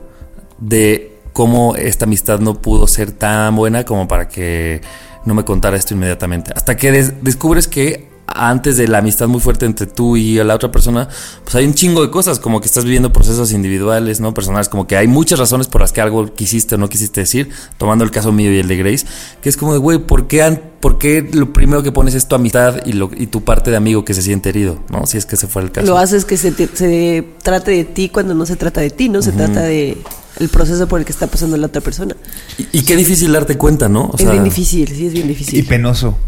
[0.59, 4.81] de cómo esta amistad no pudo ser tan buena como para que
[5.27, 6.53] no me contara esto inmediatamente.
[6.55, 10.55] Hasta que des- descubres que antes de la amistad muy fuerte entre tú y la
[10.55, 11.09] otra persona,
[11.45, 14.35] pues hay un chingo de cosas, como que estás viviendo procesos individuales, ¿no?
[14.35, 17.51] Personales, como que hay muchas razones por las que algo quisiste o no quisiste decir,
[17.79, 19.07] tomando el caso mío y el de Grace,
[19.41, 22.35] que es como de, güey, ¿por qué, por qué lo primero que pones es tu
[22.35, 25.07] amistad y, lo, y tu parte de amigo que se siente herido, ¿no?
[25.07, 25.87] Si es que ese fue el caso.
[25.87, 29.09] Lo haces que se, te- se trate de ti cuando no se trata de ti,
[29.09, 29.23] ¿no?
[29.23, 29.97] Se trata de
[30.39, 32.15] el proceso por el que está pasando la otra persona.
[32.59, 34.07] Y, y qué difícil darte cuenta, ¿no?
[34.13, 35.65] O es bien difícil, sí, es bien Y difícil.
[35.67, 36.19] penoso.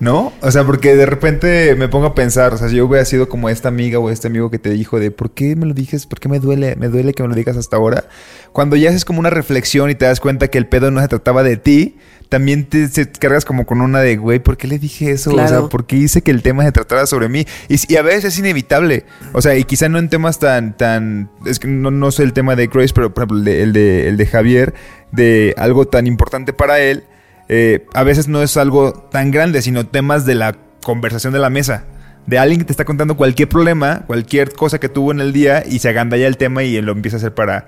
[0.00, 0.32] ¿No?
[0.40, 3.28] O sea, porque de repente me pongo a pensar, o sea, si yo hubiera sido
[3.28, 6.06] como esta amiga o este amigo que te dijo de ¿por qué me lo dijes?
[6.06, 6.74] ¿Por qué me duele?
[6.76, 8.04] Me duele que me lo digas hasta ahora.
[8.52, 11.08] Cuando ya haces como una reflexión y te das cuenta que el pedo no se
[11.08, 11.98] trataba de ti,
[12.30, 15.30] también te, cargas como con una de, güey, ¿por qué le dije eso?
[15.30, 15.48] O Claro.
[15.48, 17.44] sea, ¿por qué hice que el tema se tratara sobre mí?
[17.68, 19.04] Y, y a veces es inevitable.
[19.34, 22.32] O sea, y quizá no en temas tan, tan, es que no, no sé el
[22.32, 24.74] tema de Grace, pero por ejemplo el de, el de, el de Javier,
[25.12, 27.04] de algo tan importante para él,
[27.52, 31.50] eh, a veces no es algo tan grande, sino temas de la conversación de la
[31.50, 31.84] mesa.
[32.24, 35.64] De alguien que te está contando cualquier problema, cualquier cosa que tuvo en el día
[35.66, 37.66] y se agandalla el tema y lo empieza a hacer para,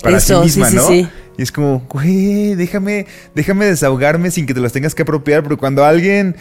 [0.00, 0.86] para Eso, sí misma, sí, ¿no?
[0.86, 1.08] sí.
[1.38, 5.56] Y es como, güey, déjame, déjame desahogarme sin que te los tengas que apropiar, porque
[5.56, 6.36] cuando alguien,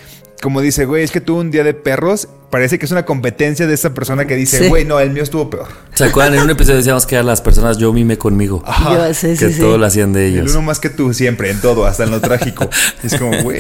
[0.46, 3.66] como dice, güey, es que tuvo un día de perros, parece que es una competencia
[3.66, 4.68] de esa persona que dice, Sí.
[4.70, 5.66] güey, no, el mío estuvo peor.
[5.96, 6.36] ¿Se acuerdan?
[6.36, 8.64] En un episodio decíamos que eran las personas yo mime conmigo.
[8.92, 9.60] Yo que sí, sí.
[9.60, 10.52] todo lo hacían de El ellos.
[10.52, 12.70] uno más que tú siempre, en todo, hasta en lo trágico.
[13.04, 13.60] Es como, güey.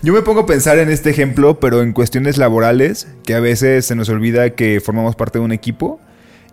[0.00, 3.84] Yo me pongo a pensar en este ejemplo, pero en cuestiones laborales, que a veces
[3.84, 6.00] se nos olvida que formamos parte de un equipo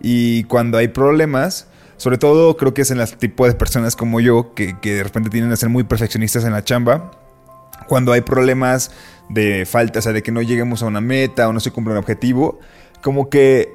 [0.02, 4.20] y cuando hay problemas, sobre todo creo que es en el tipo de personas como
[4.20, 7.12] yo, que, que de repente tienden a ser muy perfeccionistas en la chamba,
[7.88, 8.90] cuando hay problemas
[9.28, 11.92] de falta, o sea, de que no lleguemos a una meta o no se cumple
[11.92, 12.60] un objetivo,
[13.02, 13.72] como que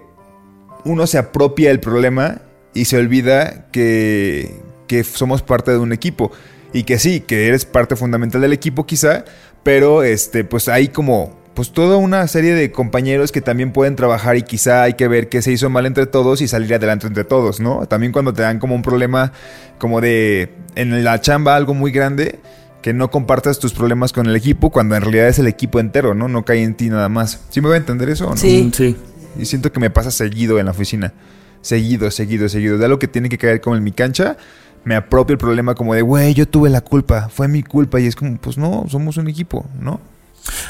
[0.86, 2.42] uno se apropia el problema
[2.74, 6.32] y se olvida que, que somos parte de un equipo.
[6.74, 9.24] Y que sí, que eres parte fundamental del equipo quizá,
[9.64, 14.36] pero este, pues hay como pues toda una serie de compañeros que también pueden trabajar
[14.38, 17.24] y quizá hay que ver qué se hizo mal entre todos y salir adelante entre
[17.24, 17.88] todos, ¿no?
[17.88, 19.32] También cuando te dan como un problema
[19.80, 22.38] como de en la chamba algo muy grande,
[22.82, 26.14] que no compartas tus problemas con el equipo cuando en realidad es el equipo entero,
[26.14, 26.28] ¿no?
[26.28, 27.42] No cae en ti nada más.
[27.50, 28.38] ¿Sí me voy a entender eso o no?
[28.38, 28.64] Sí.
[28.68, 28.96] Mm, Sí.
[29.40, 31.14] Y siento que me pasa seguido en la oficina.
[31.62, 32.78] Seguido, seguido, seguido.
[32.78, 34.38] De algo que tiene que caer como en mi cancha,
[34.84, 38.00] me apropio el problema como de, güey, yo tuve la culpa, fue mi culpa.
[38.00, 40.00] Y es como, pues no, somos un equipo, ¿no?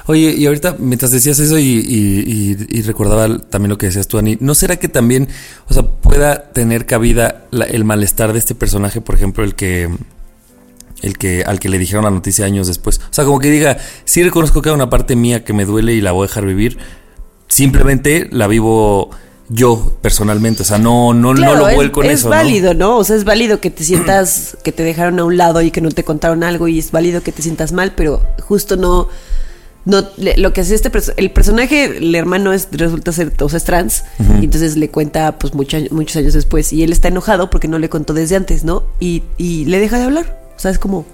[0.07, 4.07] Oye, y ahorita mientras decías eso y, y- y- y recordaba también lo que decías
[4.07, 5.27] tú, Ani, ¿no será que también,
[5.69, 9.87] o sea, pueda tener cabida la- el malestar de este personaje, por ejemplo, el que,
[11.01, 12.99] el que, al que le dijeron la noticia años después?
[12.99, 15.93] O sea, como que diga, sí reconozco que hay una parte mía que me duele
[15.93, 16.77] y la voy a dejar vivir,
[17.47, 19.09] simplemente la vivo
[19.49, 22.35] yo personalmente, o sea, no, no, no lo es- vuelco en es eso, ¿no?
[22.35, 22.97] válido, ¿no?
[22.97, 25.79] O sea, es válido que te sientas, que te dejaron a un lado y que
[25.79, 29.07] no te contaron algo y es válido que te sientas mal, pero justo no,
[29.85, 33.55] no, le- lo que hace este, el personaje, el hermano es, resulta ser, o sea,
[33.57, 34.03] es trans,
[34.41, 37.79] y entonces le cuenta, pues, mucho- muchos años después, y él está enojado porque no
[37.79, 38.83] le contó desde antes, ¿no?
[38.99, 41.05] Y, y le deja de hablar, o sea, es como,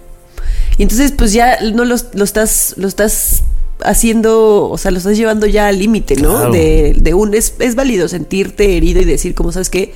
[0.77, 3.43] y entonces, pues ya no lo, lo estás, lo estás
[3.83, 6.37] haciendo, o sea, lo estás llevando ya al límite, ¿no?
[6.37, 6.51] Claro.
[6.51, 9.93] De, de un, es, es válido sentirte herido y decir, como sabes qué,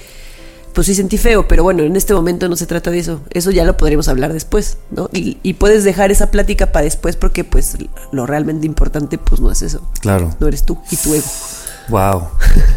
[0.74, 3.22] pues sí sentí feo, pero bueno, en este momento no se trata de eso.
[3.32, 5.10] Eso ya lo podremos hablar después, ¿no?
[5.12, 7.78] Y, y puedes dejar esa plática para después porque pues
[8.12, 9.82] lo realmente importante pues no es eso.
[10.02, 10.36] Claro.
[10.40, 11.26] No eres tú y tu ego.
[11.90, 12.28] Wow.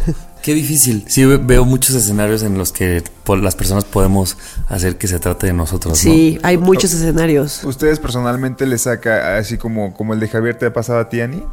[0.43, 1.05] Qué difícil.
[1.07, 3.03] Sí, ve- veo muchos escenarios en los que
[3.41, 4.37] las personas podemos
[4.69, 7.63] hacer que se trate de nosotros, Sí, hay muchos escenarios.
[7.65, 11.21] ¿Ustedes personalmente les saca así como, como el de Javier te ha pasado a ti,
[11.21, 11.45] Ani?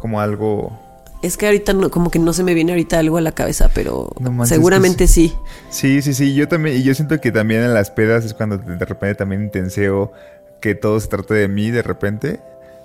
[0.00, 0.72] Como algo...
[1.20, 3.68] Es que ahorita no, como que no se me viene ahorita algo a la cabeza,
[3.74, 5.34] pero No manches, seguramente que sí.
[5.68, 8.56] Sí, sí, sí, yo también, y yo siento que también en las pedas es cuando
[8.56, 10.12] de repente también intenseo
[10.60, 12.38] que todo se trate de mí de repente.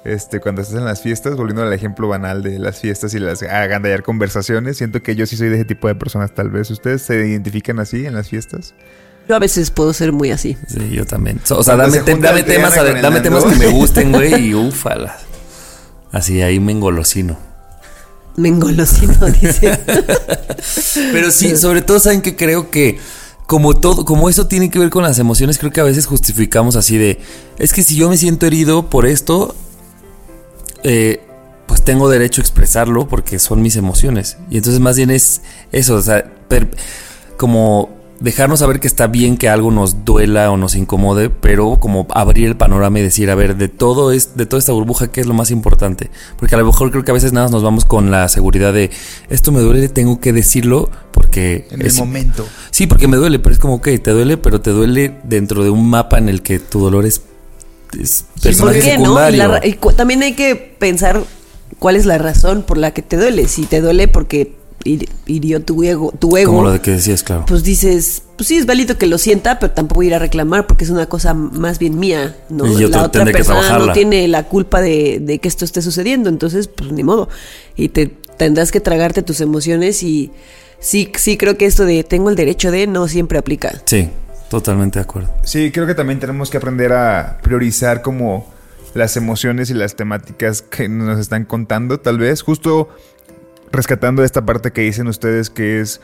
[0.06, 3.42] Este, cuando estás en las fiestas, volviendo al ejemplo banal de las fiestas y las
[3.42, 6.70] agandallar conversaciones, siento que yo sí soy de ese tipo de personas, tal vez.
[6.72, 8.74] ¿Ustedes se identifican así en las fiestas?
[9.30, 10.58] Yo a veces puedo ser muy así.
[10.68, 11.40] Sí, yo también.
[11.50, 15.18] O sea, dame, te- temas, a- dame temas que me gusten, güey, y ufala.
[16.12, 17.38] Así ahí me engolosino.
[18.36, 19.80] Me engolosino, dice.
[21.14, 22.98] Pero sí, sobre todo saben que creo que
[23.46, 26.76] como todo, como eso tiene que ver con las emociones, creo que a veces justificamos
[26.76, 27.20] así de,
[27.60, 29.56] es que si yo me siento herido por esto,
[30.84, 31.22] eh,
[31.66, 34.38] pues tengo derecho a expresarlo porque son mis emociones.
[34.50, 35.42] Y entonces más bien es
[35.72, 36.70] eso, o sea, per-
[37.38, 42.08] como dejarnos saber que está bien que algo nos duela o nos incomode, pero como
[42.12, 45.20] abrir el panorama y decir, a ver, de todo es, de toda esta burbuja, ¿qué
[45.20, 46.10] es lo más importante?
[46.38, 48.72] Porque a lo mejor creo que a veces nada más nos vamos con la seguridad
[48.72, 48.92] de
[49.30, 52.46] esto me duele, tengo que decirlo porque En es- el momento.
[52.72, 55.70] Sí, porque me duele, pero es como, ok, te duele, pero te duele dentro de
[55.70, 57.22] un mapa en el que tu dolor es,
[58.00, 59.18] es ¿Por personaje qué, no?
[59.64, 61.24] Y, también hay que pensar
[61.80, 63.48] cuál es la razón por la que te duele.
[63.48, 67.24] Si te duele porque hir- hirió tu ego, tu ego Como lo de que decías,
[67.24, 67.46] claro.
[67.48, 70.84] pues dices, pues sí es válido que lo sienta, pero tampoco ir a reclamar porque
[70.84, 72.68] es una cosa más bien mía, ¿no?
[72.68, 75.82] Y yo la otra que persona no tiene la culpa de, de que esto esté
[75.82, 77.30] sucediendo, entonces pues ni modo.
[77.76, 80.32] Y te tendrás que tragarte tus emociones y
[80.80, 83.82] sí, sí creo que esto de tengo el derecho de no siempre aplica.
[83.86, 84.10] Sí,
[84.54, 85.34] totalmente de acuerdo.
[85.44, 88.54] Sí, creo que también tenemos que aprender a priorizar como
[88.94, 92.44] las emociones y las temáticas que nos están contando, tal vez.
[92.44, 92.90] Justo
[93.72, 96.02] rescatando esta parte que dicen ustedes que es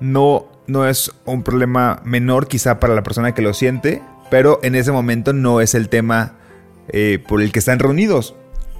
[0.00, 4.76] no, no es un problema menor quizá para la persona que lo siente, pero en
[4.76, 6.38] ese momento no es el tema
[6.88, 8.34] eh, por el que están reunidos.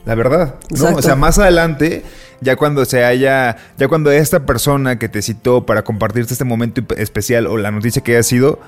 [0.06, 0.76] La verdad, ¿no?
[0.76, 0.98] Exacto.
[0.98, 2.04] O sea, más adelante,
[2.40, 6.82] ya cuando se haya, ya cuando esta persona que te citó para compartirte este momento
[6.96, 8.60] especial o la noticia que haya sido,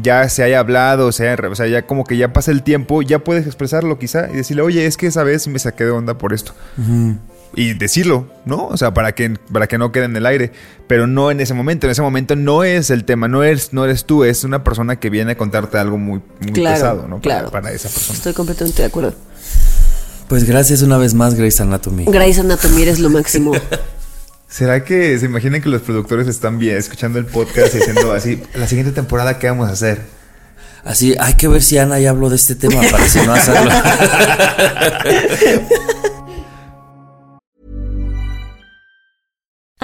[0.00, 3.02] ya se haya hablado, o sea, o sea, ya como que ya pasa el tiempo,
[3.02, 6.18] ya puedes expresarlo quizá y decirle, oye, es que esa vez me saqué de onda
[6.18, 6.52] por esto.
[7.56, 8.66] y decirlo, ¿no?
[8.66, 10.50] O sea, para que, para que no quede en el aire.
[10.88, 11.86] Pero no en ese momento.
[11.86, 14.96] En ese momento no es el tema, no eres, no eres tú, es una persona
[14.96, 17.20] que viene a contarte algo muy, muy Claro, pesado, ¿no?
[17.20, 17.50] Para- claro.
[17.52, 18.16] Para, esa persona.
[18.16, 19.14] Estoy completamente de acuerdo.
[20.28, 22.06] Pues gracias una vez más, Grace Anatomy.
[22.06, 23.52] Grey's Anatomy eres lo máximo.
[24.48, 28.42] ¿Será que se imaginan que los productores están bien escuchando el podcast y diciendo así,
[28.54, 30.02] la siguiente temporada qué vamos a hacer?
[30.84, 33.70] Así, hay que ver si Ana ya habló de este tema para si no hacerlo.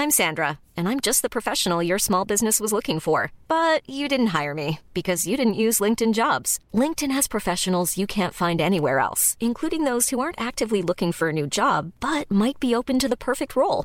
[0.01, 3.33] I'm Sandra, and I'm just the professional your small business was looking for.
[3.49, 6.59] But you didn't hire me because you didn't use LinkedIn jobs.
[6.73, 11.29] LinkedIn has professionals you can't find anywhere else, including those who aren't actively looking for
[11.29, 13.85] a new job but might be open to the perfect role,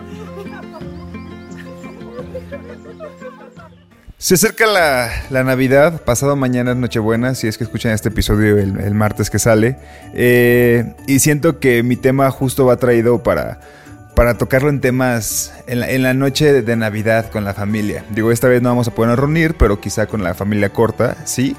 [4.21, 8.59] Se acerca la, la Navidad, pasado mañana es Nochebuena, si es que escuchan este episodio
[8.59, 9.77] el, el martes que sale.
[10.13, 13.59] Eh, y siento que mi tema justo va traído para,
[14.15, 18.05] para tocarlo en temas en la, en la noche de, Navidad con la familia.
[18.11, 21.55] Digo, esta vez no vamos a poder reunir, pero quizá con la familia corta, sí.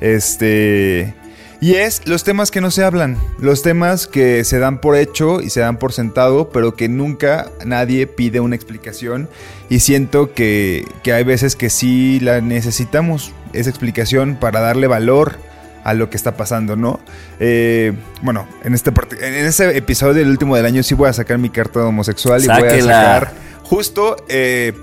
[0.00, 1.14] Este.
[1.60, 5.40] Y es los temas que no se hablan, los temas que se dan por hecho
[5.40, 9.28] y se dan por sentado, pero que nunca nadie pide una explicación.
[9.68, 15.36] Y siento que, que hay veces que sí la necesitamos, esa explicación para darle valor
[15.82, 17.00] a lo que está pasando, ¿no?
[17.40, 17.92] Eh,
[18.22, 21.50] bueno, en este, en ese episodio del último del año sí voy a sacar mi
[21.50, 22.92] carta de homosexual y voy a Sáquela.
[22.92, 23.32] sacar
[23.64, 24.74] justo, eh,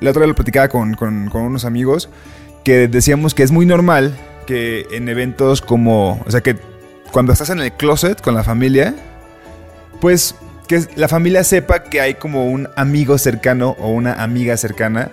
[0.00, 2.10] la otra vez lo platicaba con, con- con unos amigos,
[2.64, 4.18] que decíamos que es muy normal
[4.50, 6.56] en eventos como, o sea, que
[7.12, 8.94] cuando estás en el closet con la familia,
[10.00, 10.34] pues
[10.68, 15.10] que la familia sepa que hay como un amigo cercano o una amiga cercana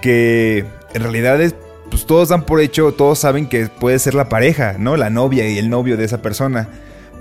[0.00, 1.54] que en realidad es,
[1.90, 4.96] pues todos dan por hecho, todos saben que puede ser la pareja, ¿no?
[4.96, 6.68] La novia y el novio de esa persona.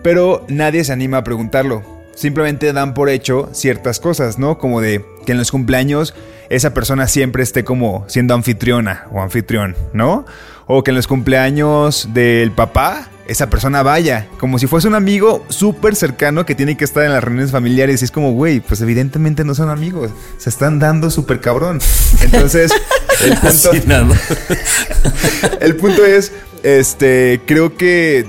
[0.03, 1.92] Pero nadie se anima a preguntarlo.
[2.15, 4.57] Simplemente dan por hecho ciertas cosas, ¿no?
[4.57, 6.13] Como de que en los cumpleaños
[6.49, 10.25] esa persona siempre esté como siendo anfitriona o anfitrión, ¿no?
[10.67, 15.45] O que en los cumpleaños del papá esa persona vaya, como si fuese un amigo
[15.49, 18.01] súper cercano que tiene que estar en las reuniones familiares.
[18.01, 21.79] Y es como, güey, pues evidentemente no son amigos, se están dando súper cabrón.
[22.21, 22.71] Entonces,
[23.23, 23.71] el punto,
[25.61, 28.25] el punto es, este, creo que,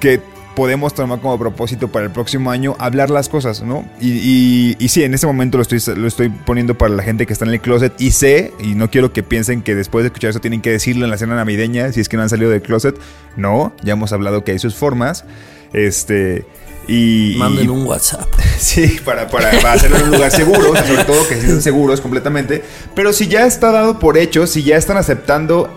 [0.00, 0.20] que
[0.58, 3.88] podemos tomar como propósito para el próximo año hablar las cosas, ¿no?
[4.00, 7.26] Y, y, y sí, en este momento lo estoy, lo estoy poniendo para la gente
[7.26, 10.08] que está en el closet y sé, y no quiero que piensen que después de
[10.08, 12.50] escuchar eso tienen que decirlo en la cena navideña si es que no han salido
[12.50, 12.98] del closet.
[13.36, 15.24] No, ya hemos hablado que hay sus formas.
[15.72, 16.44] Este.
[16.88, 18.26] Y, Manden un WhatsApp.
[18.58, 21.62] Sí, para, para, para hacerlo en un lugar seguro, o sea, sobre todo que estén
[21.62, 22.64] seguros completamente.
[22.96, 25.72] Pero si ya está dado por hecho, si ya están aceptando,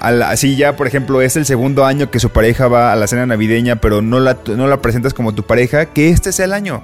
[0.00, 2.96] a la- si ya, por ejemplo, es el segundo año que su pareja va a
[2.96, 6.46] la cena navideña, pero no la, no la presentas como tu pareja, que este sea
[6.46, 6.82] el año.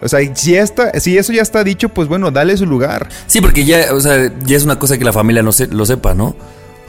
[0.00, 3.08] O sea, si, está, si eso ya está dicho, pues bueno, dale su lugar.
[3.26, 5.84] Sí, porque ya, o sea, ya es una cosa que la familia no se, lo
[5.86, 6.36] sepa, ¿no?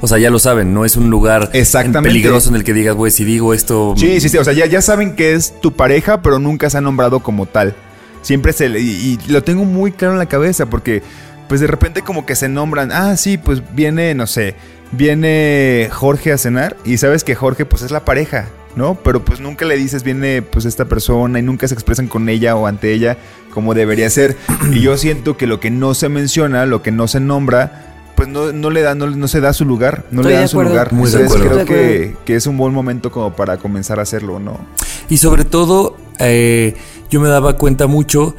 [0.01, 2.07] O sea, ya lo saben, no es un lugar Exactamente.
[2.09, 3.95] peligroso en el que digas, güey, si digo esto.
[3.97, 4.37] Sí, sí, sí.
[4.37, 7.47] O sea, ya, ya saben que es tu pareja, pero nunca se ha nombrado como
[7.47, 7.75] tal.
[8.21, 8.79] Siempre se le.
[8.79, 11.01] Y, y lo tengo muy claro en la cabeza porque,
[11.49, 12.91] pues de repente, como que se nombran.
[12.93, 14.55] Ah, sí, pues viene, no sé.
[14.91, 16.77] Viene Jorge a cenar.
[16.83, 18.95] Y sabes que Jorge, pues es la pareja, ¿no?
[18.95, 21.39] Pero pues nunca le dices, viene, pues esta persona.
[21.39, 23.17] Y nunca se expresan con ella o ante ella
[23.53, 24.35] como debería ser.
[24.71, 27.85] y yo siento que lo que no se menciona, lo que no se nombra.
[28.15, 30.49] Pues no, no le da, no, no se da su lugar, no Estoy le dan
[30.49, 30.91] su lugar.
[30.91, 31.65] Muy de Entonces acuerdo.
[31.65, 34.59] creo que, que es un buen momento como para comenzar a hacerlo, ¿no?
[35.07, 36.75] Y sobre todo, eh,
[37.09, 38.35] yo me daba cuenta mucho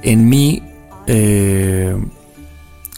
[0.00, 0.62] en mí,
[1.06, 1.94] eh,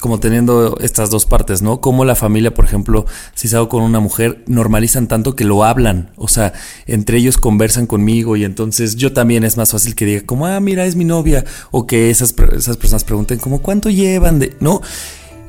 [0.01, 1.81] como teniendo estas dos partes, ¿no?
[1.81, 6.11] Como la familia, por ejemplo, si salgo con una mujer, normalizan tanto que lo hablan.
[6.17, 6.53] O sea,
[6.87, 10.59] entre ellos conversan conmigo y entonces yo también es más fácil que diga como, ah,
[10.61, 11.45] mira, es mi novia.
[11.71, 14.57] O que esas, esas personas pregunten como, ¿cuánto llevan de...?
[14.61, 14.81] ¿No?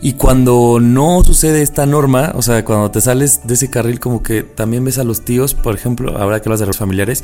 [0.04, 4.24] Y cuando no sucede esta norma, o sea, cuando te sales de ese carril, como
[4.24, 7.24] que también ves a los tíos, por ejemplo, ahora que hablas de los familiares,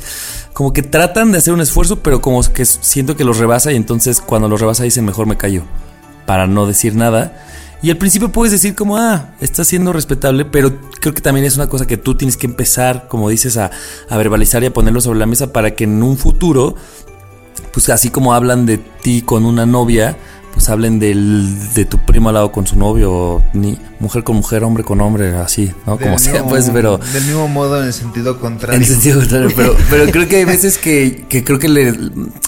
[0.52, 3.76] como que tratan de hacer un esfuerzo, pero como que siento que los rebasa y
[3.76, 5.64] entonces cuando los rebasa dicen mejor me callo,
[6.28, 7.32] para no decir nada.
[7.80, 11.56] Y al principio puedes decir como, ah, está siendo respetable, pero creo que también es
[11.56, 13.70] una cosa que tú tienes que empezar, como dices, a,
[14.10, 16.74] a verbalizar y a ponerlo sobre la mesa para que en un futuro,
[17.72, 20.18] pues así como hablan de ti con una novia,
[20.52, 24.64] pues hablen del, de tu primo al lado con su novio, ni mujer con mujer,
[24.64, 25.96] hombre con hombre, así, ¿no?
[25.96, 26.98] Del Como sea, mismo- pues, pero...
[26.98, 28.76] Del mismo modo en el sentido contrario.
[28.76, 31.96] En el sentido contrario, pero, pero creo que hay veces que, que creo que le-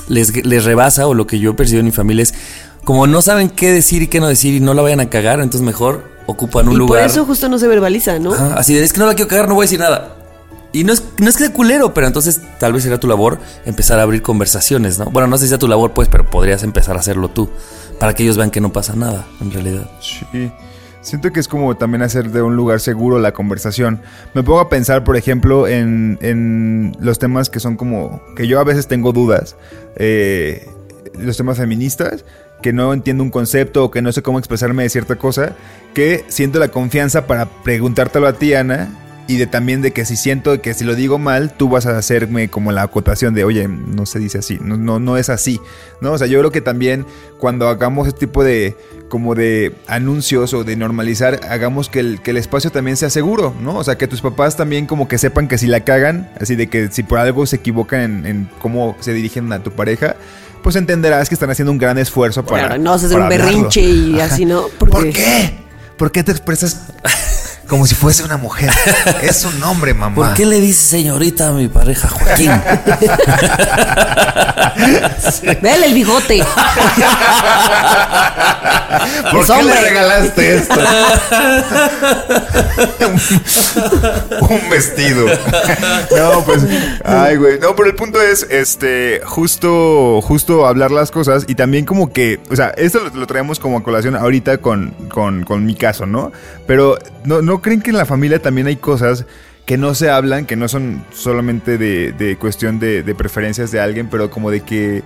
[0.09, 2.35] les, les rebasa, o lo que yo percibo en mi familia es,
[2.85, 5.41] como no saben qué decir y qué no decir y no la vayan a cagar,
[5.41, 7.03] entonces mejor ocupan un y lugar.
[7.03, 8.33] por eso justo no se verbaliza, ¿no?
[8.33, 10.17] Así de, es que no la quiero cagar, no voy a decir nada.
[10.73, 13.39] Y no es, no es que sea culero, pero entonces tal vez será tu labor
[13.67, 15.07] empezar a abrir conversaciones, ¿no?
[15.07, 17.51] Bueno, no sé si sea tu labor, pues, pero podrías empezar a hacerlo tú.
[17.99, 19.91] Para que ellos vean que no pasa nada, en realidad.
[20.01, 20.53] Sí.
[21.03, 24.01] Siento que es como también hacer de un lugar seguro la conversación.
[24.33, 28.23] Me pongo a pensar, por ejemplo, en, en los temas que son como...
[28.37, 29.57] que yo a veces tengo dudas.
[29.97, 30.69] eh,
[31.19, 32.25] los temas feministas,
[32.63, 35.57] que no entiendo un concepto o que no sé cómo expresarme de cierta cosa,
[35.95, 38.89] que siento la confianza para preguntártelo a ti, Ana,
[39.31, 41.97] y de también de que si siento que si lo digo mal, tú vas a
[41.97, 45.61] hacerme como la acotación de, oye, no se dice así, no, no, no es así,
[46.01, 46.13] ¿no?
[46.13, 47.07] O sea, yo creo que también
[47.39, 48.77] cuando hagamos este tipo de,
[49.09, 53.55] como de anuncios o de normalizar, hagamos que el, que el espacio también sea seguro,
[53.63, 53.77] ¿no?
[53.77, 56.67] O sea, que tus papás también como que sepan que si la cagan, así de
[56.67, 60.17] que si por algo se equivocan en, en cómo se dirigen a tu pareja,
[60.63, 62.67] pues entenderás que están haciendo un gran esfuerzo para...
[62.67, 63.57] Claro, no vas a hacer para un hablarlo.
[63.57, 64.69] berrinche y así, ¿no?
[64.79, 65.59] ¿Por qué?
[65.97, 66.87] ¿Por qué te expresas
[67.71, 68.71] como si fuese una mujer?
[69.23, 70.17] Es un hombre, mamá.
[70.17, 72.51] ¿Por qué le dices señorita a mi pareja Joaquín?
[75.63, 76.43] Dale el bigote.
[79.31, 79.81] ¿Por qué le hombre.
[79.83, 80.81] regalaste esto?
[84.41, 85.27] un vestido.
[86.17, 86.67] No, pues,
[87.05, 87.61] ay, güey.
[87.61, 92.41] No, pero el punto es, este, justo, justo hablar las cosas y también como que,
[92.51, 96.07] o sea, esto lo, lo traemos como a colación ahorita con, con, con mi caso,
[96.07, 96.33] ¿no?
[96.67, 99.25] Pero ¿no, ¿no creen que en la familia también hay cosas
[99.67, 103.81] que no se hablan, que no son solamente de, de cuestión de, de preferencias de
[103.81, 105.03] alguien, pero como de que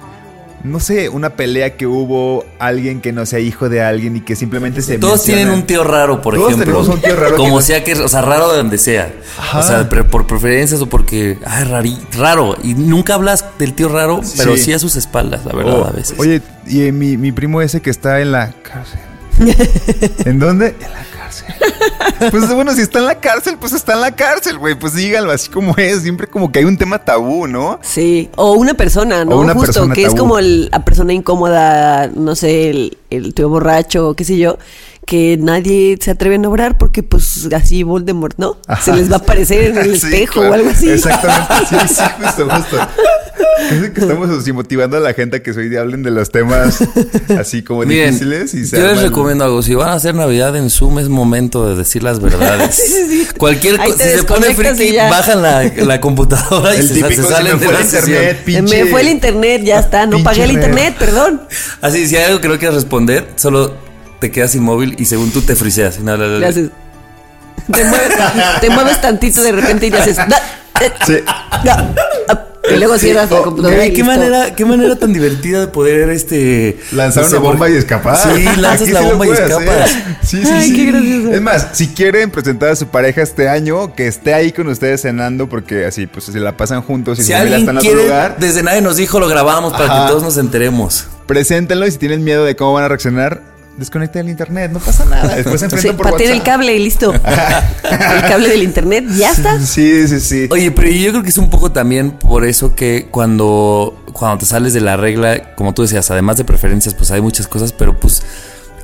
[0.63, 4.35] no sé, una pelea que hubo, alguien que no sea hijo de alguien y que
[4.35, 6.65] simplemente se Todos tienen un tío raro, por Todos ejemplo.
[6.79, 9.13] tenemos un tío raro que Como no- sea que, o sea, raro de donde sea.
[9.37, 9.59] Ajá.
[9.59, 12.57] O sea, por preferencias o porque, ay, rari- raro.
[12.63, 15.91] Y nunca hablas del tío raro, pero sí a sus espaldas, la verdad, Oh, a
[15.91, 16.15] veces.
[16.19, 19.01] Oye, y eh, mi, mi primo ese que está en la cárcel.
[20.25, 20.69] ¿En dónde?
[20.81, 21.05] En la
[21.43, 21.75] cárcel.
[22.31, 24.75] Pues bueno, si está en la cárcel, pues está en la cárcel, güey.
[24.75, 26.03] Pues díganlo así como es.
[26.03, 27.79] Siempre como que hay un tema tabú, ¿no?
[27.83, 29.37] Sí, o una persona, ¿no?
[29.37, 33.35] O una Justo, persona que es como el- la persona incómoda, no sé, el, el
[33.35, 34.59] tío borracho, qué sé yo,
[35.07, 38.57] que nadie se atreve a nombrar porque pues así Voldemort, ¿no?
[38.81, 40.51] Se les va a aparecer en el Sí, espejo claro.
[40.51, 40.91] o algo así.
[40.91, 42.77] Exactamente, sí, sí, justo, justo.
[43.69, 46.79] Casi que estamos motivando a la gente a que hoy día hablen de los temas
[47.39, 49.63] así como Miren, difíciles y se yo les recomiendo algo.
[49.63, 52.75] Si van a hacer Navidad en Zoom, es momento de decir las verdades.
[52.85, 53.29] Sí, sí, sí.
[53.39, 57.11] Cualquier cosa, te si se pone friki, bajan la, la computadora y El se, típico,
[57.23, 60.23] se se salen me de la internet, pinche- Me fue el internet, ya está, no
[60.23, 61.43] pagué el internet, perdón.
[61.81, 63.75] Así, si hay algo que no quieras responder, solo
[64.21, 65.99] te quedas inmóvil y según tú te friseas.
[66.01, 68.13] No, no, Te mueves,
[68.61, 70.17] te mueves tantito de repente y le haces.
[70.17, 70.43] "Da,
[70.81, 71.15] eh, Sí.
[72.65, 73.85] Da, ah", y luego cierras la Oh, computadora.
[73.87, 74.07] Y ¿qué listo.
[74.07, 78.17] manera, qué manera tan divertida de poder este Lanzar no sé, una bomba y escapar.
[78.17, 79.81] Sí, lanzas la sí bomba y escapas.
[79.91, 80.03] hacer.
[80.23, 80.77] Sí, sí, Ay, sí.
[80.77, 81.33] qué gracioso.
[81.33, 85.03] Es más, si quieren presentar a su pareja este año, que esté ahí con ustedes
[85.03, 87.91] cenando, porque así, pues se la pasan juntos y Si su alguien está en otro
[87.91, 88.37] quiere, lugar.
[88.39, 90.03] desde nadie nos dijo, lo grabamos para Ajá.
[90.07, 91.07] que todos nos enteremos.
[91.27, 93.41] Preséntenlo y si tienen miedo de cómo van a reaccionar,
[93.77, 95.35] desconecten el internet, no pasa nada.
[95.37, 96.47] Después se Sí, por pateen el WhatsApp.
[96.47, 97.13] cable y listo.
[97.15, 97.21] el
[98.29, 99.61] cable del internet, ya está.
[99.61, 100.49] Sí, sí, sí.
[100.51, 104.47] Oye, pero yo creo que es un poco también por eso que cuando, cuando te
[104.47, 107.99] sales de la regla, como tú decías, además de preferencias, pues hay muchas cosas, pero
[107.99, 108.23] pues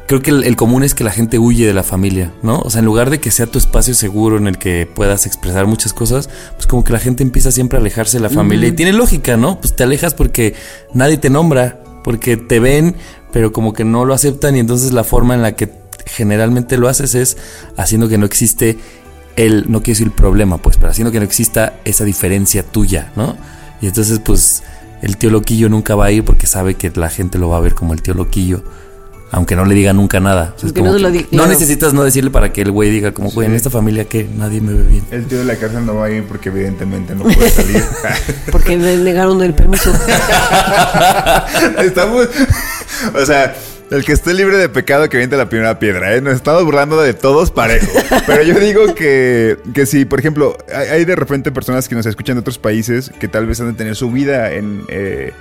[0.07, 2.59] creo que el, el común es que la gente huye de la familia, ¿no?
[2.59, 5.67] O sea, en lugar de que sea tu espacio seguro en el que puedas expresar
[5.67, 8.69] muchas cosas, pues como que la gente empieza siempre a alejarse de la familia.
[8.69, 9.61] Y tiene lógica, ¿no?
[9.61, 10.55] Pues te alejas porque
[10.95, 12.97] nadie te nombra, porque te ven,
[13.33, 15.71] pero como que no lo aceptan y entonces la forma en la que
[16.07, 17.37] generalmente lo haces es
[17.77, 18.79] haciendo que no existe
[19.37, 23.13] el, no quiero decir el problema, pues, pero haciendo que no exista esa diferencia tuya,
[23.17, 23.37] ¿no?
[23.81, 24.63] Y entonces, pues,
[25.03, 27.61] el tío loquillo nunca va a ir porque sabe que la gente lo va a
[27.61, 28.63] ver como el tío loquillo.
[29.33, 30.55] Aunque no le diga nunca nada.
[30.57, 32.91] O sea, es Aunque como no lo diga, necesitas no decirle para que el güey
[32.91, 35.05] diga como, güey, en esta familia que nadie me ve bien.
[35.13, 37.85] El tío de la cárcel no va a ir porque evidentemente no puede salir.
[38.51, 39.93] Porque le negaron el permiso.
[41.79, 42.29] Estamos.
[43.15, 43.55] O sea,
[43.91, 46.21] el que esté libre de pecado que viente la primera piedra, ¿eh?
[46.21, 47.91] Nos estamos burlando de todos parejo.
[48.27, 52.37] Pero yo digo que, que si, por ejemplo, hay, de repente personas que nos escuchan
[52.37, 54.85] de otros países que tal vez han de tener su vida en.
[54.89, 55.33] eh,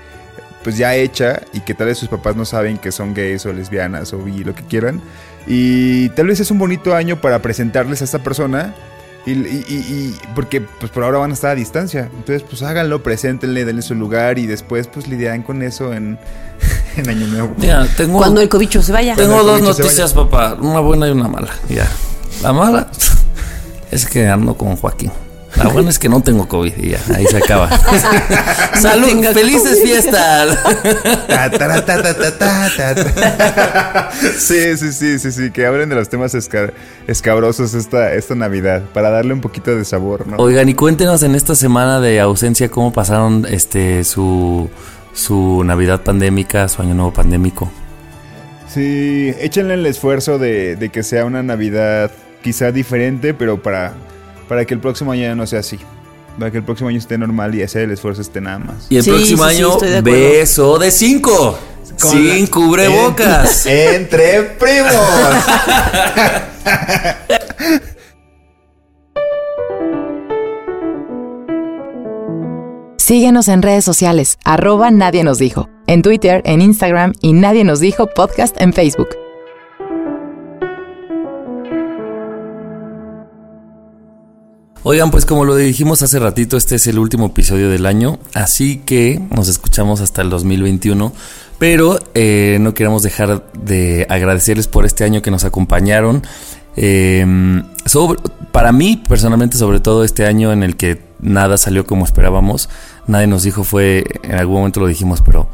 [0.63, 3.53] pues ya hecha y que tal vez sus papás no saben que son gays o
[3.53, 5.01] lesbianas o bi, lo que quieran.
[5.47, 8.75] Y tal vez es un bonito año para presentarles a esta persona.
[9.29, 12.09] Y, y- y- y- porque pues por ahora van a estar a distancia.
[12.17, 16.17] Entonces pues háganlo, preséntenle, denle su lugar y después pues lidiarán con eso en,
[16.97, 17.55] en Año Nuevo.
[17.97, 19.15] Tengo, Cuando el cobicho se vaya.
[19.15, 20.55] tengo dos noticias, papá.
[20.59, 21.49] Una buena y una mala.
[21.69, 21.87] Ya.
[22.41, 22.89] La mala
[23.91, 25.11] es que ando con Joaquín.
[25.55, 27.69] La buena es que no tengo COVID y ya, ahí se acaba.
[28.75, 29.83] Salud, felices COVID.
[29.83, 30.57] fiestas.
[31.27, 34.09] Ta, ta, ta, ta, ta, ta, ta.
[34.37, 36.71] Sí, sí, sí, sí, sí, que hablen de los temas esca-
[37.07, 40.37] escabrosos esta, esta Navidad, para darle un poquito de sabor, ¿no?
[40.37, 44.69] Oigan, y cuéntenos en esta semana de ausencia cómo pasaron este su
[45.13, 47.71] su Navidad pandémica, su año nuevo pandémico.
[48.71, 52.11] Sí, échenle el esfuerzo de, de que sea una Navidad
[52.43, 53.93] quizá diferente, pero para,
[54.49, 55.79] para que el próximo año ya no sea así.
[56.37, 58.87] Para que el próximo año esté normal y hacer el esfuerzo esté nada más.
[58.89, 61.57] Y el Sí, próximo sí, año, de beso de cinco.
[62.01, 63.65] Con sin la- cubrebocas.
[63.65, 64.93] En- entre primos.
[72.97, 77.79] Síguenos en redes sociales, arroba Nadie nos dijo, en Twitter, en Instagram y Nadie nos
[77.79, 79.09] dijo podcast en Facebook.
[84.91, 88.81] Oigan, pues como lo dijimos hace ratito, este es el último episodio del año, así
[88.87, 91.13] que nos escuchamos hasta el 2021,
[91.59, 96.23] pero eh, no queremos dejar de agradecerles por este año que nos acompañaron.
[96.75, 97.23] Eh,
[97.85, 98.19] sobre-
[98.51, 102.67] para mí, personalmente, sobre todo este año en el que nada salió como esperábamos,
[103.05, 105.49] nadie nos dijo fue, en algún momento lo dijimos, pero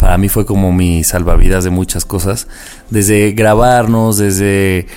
[0.00, 2.48] para mí fue como mi salvavidas de muchas cosas,
[2.90, 4.88] desde grabarnos, desde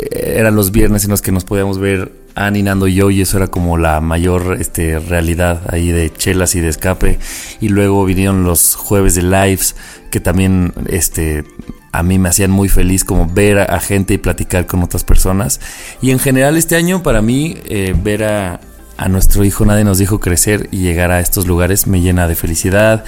[0.00, 3.36] eran los viernes en los que nos podíamos ver Annie, Nando y yo y eso
[3.36, 7.18] era como la mayor este, realidad ahí de chelas y de escape.
[7.60, 9.76] Y luego vinieron los jueves de lives
[10.10, 11.44] que también este
[11.92, 15.60] a mí me hacían muy feliz como ver a, gente y platicar con otras personas.
[16.00, 18.60] Y en general este año para mí eh, ver a,
[18.96, 22.36] a nuestro hijo nadie nos dijo crecer y llegar a estos lugares me llena de
[22.36, 23.04] felicidad.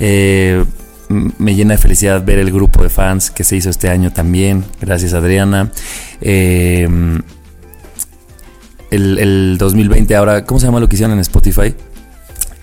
[0.00, 0.64] Eh,
[1.38, 4.64] me llena de felicidad ver el grupo de fans que se hizo este año también.
[4.80, 5.70] Gracias, Adriana.
[6.20, 6.88] Eh,
[8.90, 11.74] el, el 2020, ahora, ¿cómo se llama lo que hicieron en Spotify?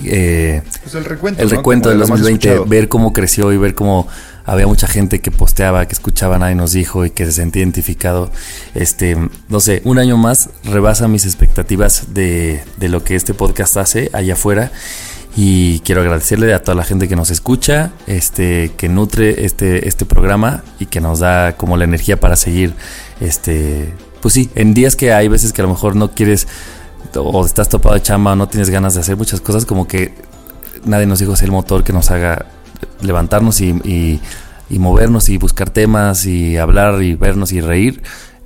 [0.04, 1.42] Eh, Pues el recuento.
[1.42, 1.56] el ¿no?
[1.56, 2.70] recuento del de lo más 2020, escuchado.
[2.70, 4.08] ver cómo creció y ver cómo
[4.46, 8.32] había mucha gente que posteaba, que escuchaba nadie nos dijo y que se sentía identificado.
[8.74, 9.16] Este,
[9.50, 14.10] no sé, un año más rebasa mis expectativas de, de lo que este podcast hace
[14.14, 14.72] allá afuera.
[15.36, 20.06] Y quiero agradecerle a toda la gente que nos escucha, este, que nutre este, este
[20.06, 22.74] programa y que nos da como la energía para seguir,
[23.22, 26.48] este, pues sí, en días que hay veces que a lo mejor no quieres
[27.16, 30.14] o estás topado de chamba o no tienes ganas de hacer muchas cosas, como que
[30.86, 32.46] nadie nos dijo es el motor que nos haga
[33.02, 34.20] levantarnos y, y-
[34.70, 38.02] y movernos y buscar temas y hablar y vernos y reír.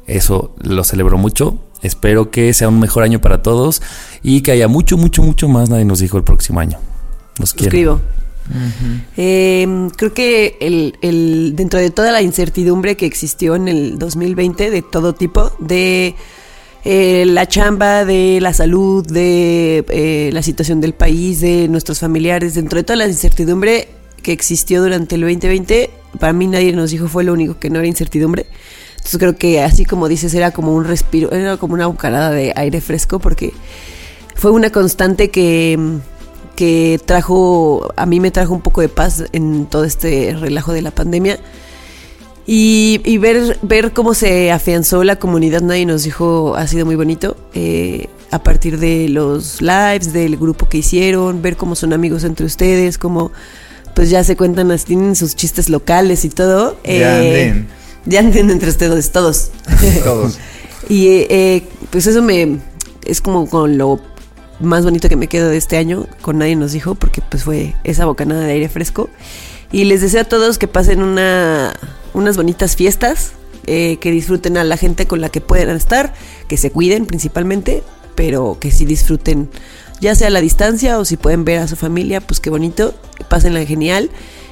[0.08, 1.60] Eso lo celebro mucho.
[1.86, 3.82] Espero que sea un mejor año para todos
[4.24, 5.70] y que haya mucho, mucho, mucho más.
[5.70, 6.78] Nadie nos dijo el próximo año.
[7.40, 7.68] Los quiero.
[7.70, 8.02] Escribo.
[9.18, 14.70] Eh, creo que el, el- dentro de toda la incertidumbre que existió en el 2020,
[14.70, 16.16] de todo tipo, de
[16.84, 22.54] eh, la chamba, de la salud, de eh, la situación del país, de nuestros familiares,
[22.56, 23.88] dentro de toda la incertidumbre
[24.22, 27.80] que existió durante el 2020, para mí nadie nos dijo fue lo único que no
[27.80, 28.46] era incertidumbre.
[29.06, 32.54] Entonces creo que así como dices, era como un respiro, era como una bocanada de
[32.56, 33.54] aire fresco porque
[34.34, 35.78] fue una constante que,
[36.56, 40.82] que trajo, a mí me trajo un poco de paz en todo este relajo de
[40.82, 41.38] la pandemia.
[42.48, 46.96] Y, y ver, ver cómo se afianzó la comunidad, nadie nos dijo, ha sido muy
[46.96, 47.38] bonito.
[47.54, 52.48] eh, a partir de los lives, del grupo que hicieron, ver cómo son amigos entre
[52.48, 53.32] ustedes, cómo
[53.94, 56.76] pues ya se cuentan, tienen sus chistes locales y todo.
[56.84, 57.66] Eh.
[58.06, 59.52] Ya anden entre ustedes, todos.
[60.04, 60.38] Todos.
[60.88, 62.60] Y eh, eh, pues eso me
[63.06, 64.00] es como con lo
[64.60, 67.76] más bonito que me quedo de este año, con nadie nos dijo, porque pues fue
[67.84, 69.10] esa bocanada de aire fresco.
[69.72, 71.74] Y les deseo a todos que pasen una,
[72.14, 73.32] unas bonitas fiestas,
[73.66, 76.14] eh, que disfruten a la gente con la que puedan estar,
[76.48, 77.84] que se cuiden principalmente,
[78.16, 79.50] pero que sí disfruten,
[80.00, 82.94] ya sea a la distancia o si pueden ver a su familia, pues qué bonito,
[83.28, 84.10] pásenla genial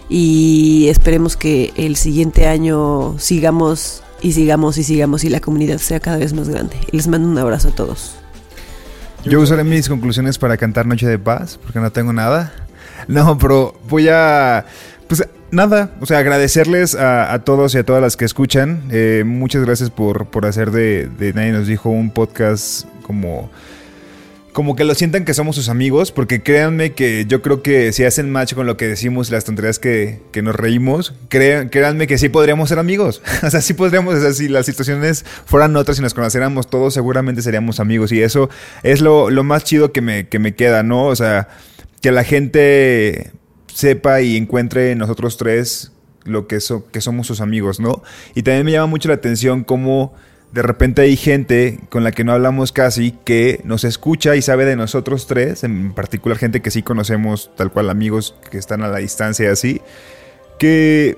[0.10, 6.00] y esperemos que el siguiente año sigamos y sigamos y sigamos y la comunidad sea
[6.00, 6.76] cada vez más grande.
[6.92, 8.16] Les mando un abrazo a todos.
[9.26, 12.54] Yo usaré mis conclusiones para cantar Noche de Paz, porque no tengo nada.
[13.08, 14.66] No, pero voy a...
[15.08, 18.84] Pues nada, o sea, agradecerles a, a todos y a todas las que escuchan.
[18.92, 23.50] Eh, muchas gracias por, por hacer de, de Nadie nos dijo un podcast como...
[24.54, 28.04] Como que lo sientan que somos sus amigos, porque créanme que yo creo que si
[28.04, 32.20] hacen match con lo que decimos, las tonterías que, que nos reímos, créan- créanme que
[32.20, 33.24] sí podríamos ser amigos.
[33.44, 36.94] o sea, sí podríamos, o sea, si las situaciones fueran otras y nos conociéramos todos,
[36.94, 38.12] seguramente seríamos amigos.
[38.12, 38.50] Y eso
[38.84, 41.06] es lo, lo más chido que me, que me queda, ¿no?
[41.08, 41.50] O sea,
[42.02, 43.32] que la gente
[43.74, 45.92] sepa y encuentre en nosotros tres
[46.26, 46.60] lo que,
[46.92, 48.04] que somos sus amigos, ¿no?
[48.36, 50.14] Y también me llama mucho la atención cómo
[50.54, 54.66] de repente hay gente con la que no hablamos casi que nos escucha y sabe
[54.66, 58.88] de nosotros tres, en particular gente que sí conocemos, tal cual amigos que están a
[58.88, 59.82] la distancia y así,
[60.60, 61.18] que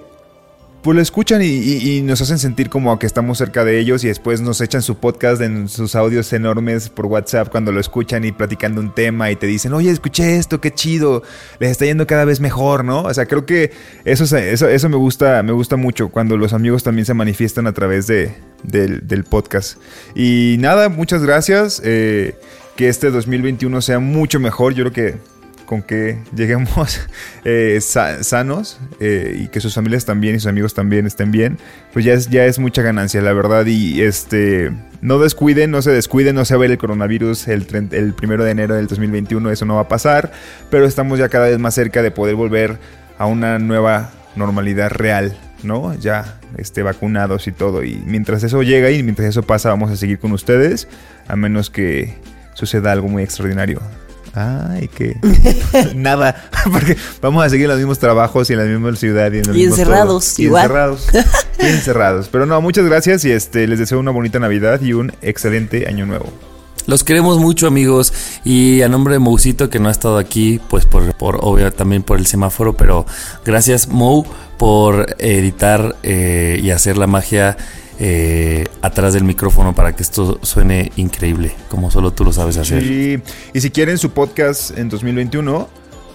[0.85, 4.41] pues lo escuchan y, nos hacen sentir como que estamos cerca de ellos y después
[4.41, 8.81] nos echan su podcast en sus audios enormes por WhatsApp cuando lo escuchan y platicando
[8.81, 11.23] un tema y te dicen, oye, escuché esto, qué chido,
[11.57, 13.01] les está yendo cada vez mejor, ¿no?
[13.01, 13.71] O sea, creo que
[14.03, 17.73] eso, eso, eso me, gusta, me gusta mucho cuando los amigos también se manifiestan a
[17.73, 19.79] través de, del, del podcast.
[20.13, 21.81] Y nada, muchas gracias.
[21.83, 22.35] eh,
[22.75, 24.73] que este 2021 sea mucho mejor.
[24.73, 25.17] Yo creo que
[25.65, 27.01] con que lleguemos
[27.45, 31.57] eh, sa- sanos eh, y que sus familias también y sus amigos también estén bien,
[31.93, 33.65] pues ya es, ya es mucha ganancia, la verdad.
[33.65, 38.13] Y este no descuiden, no se descuiden, no se va a el coronavirus el, el
[38.13, 40.31] primero de enero del 2021, eso no va a pasar,
[40.69, 42.77] pero estamos ya cada vez más cerca de poder volver
[43.17, 45.93] a una nueva normalidad real, ¿no?
[45.95, 47.83] Ya este, vacunados y todo.
[47.83, 50.87] Y mientras eso llega y mientras eso pasa, vamos a seguir con ustedes,
[51.27, 52.15] a menos que
[52.53, 53.81] suceda algo muy extraordinario.
[54.35, 55.17] Ay, que
[55.95, 59.37] nada, porque vamos a seguir en los mismos trabajos y en la misma ciudad y,
[59.37, 60.41] en el Y mismo encerrados, todo.
[60.41, 60.63] Y igual.
[60.63, 61.07] encerrados.
[61.59, 62.27] y encerrados.
[62.29, 66.05] Pero no, muchas gracias y este les deseo una bonita Navidad y un excelente año
[66.05, 66.33] nuevo.
[66.85, 68.13] Los queremos mucho, amigos.
[68.43, 72.03] Y a nombre de Mousito, que no ha estado aquí, pues por, por obvio también
[72.03, 73.05] por el semáforo, pero
[73.43, 74.25] gracias, Mou,
[74.57, 77.57] por editar eh, y hacer la magia
[77.99, 82.83] eh, atrás del micrófono para que esto suene increíble, como solo tú lo sabes hacer.
[82.83, 83.19] Sí.
[83.53, 85.67] Y si quieren su podcast en 2021,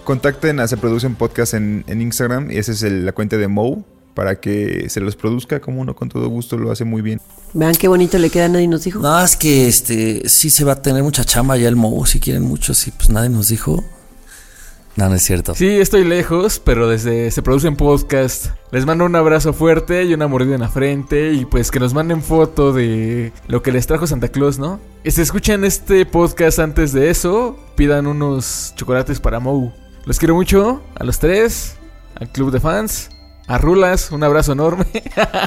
[0.04, 3.48] contacten a Se Producen Podcast en, en Instagram y esa es el- la cuenta de
[3.48, 7.20] Mo para que se los produzca como uno con todo gusto lo hace muy bien.
[7.54, 8.98] Vean qué bonito le queda, nadie nos dijo.
[9.00, 12.18] No, es que este sí se va a tener mucha chamba ya el Mou, si
[12.20, 13.82] quieren mucho, sí, pues nadie nos dijo.
[15.00, 15.54] No, no es cierto.
[15.54, 20.28] Sí, estoy lejos, pero desde Se Producen Podcast les mando un abrazo fuerte y una
[20.28, 24.06] mordida en la frente y pues que nos manden foto de lo que les trajo
[24.06, 24.78] Santa Claus, ¿no?
[25.02, 29.72] Y si escuchan este podcast antes de eso, pidan unos chocolates para Mou.
[30.04, 31.76] Los quiero mucho, a los tres,
[32.16, 33.08] al club de fans,
[33.46, 34.84] a Rulas, un abrazo enorme.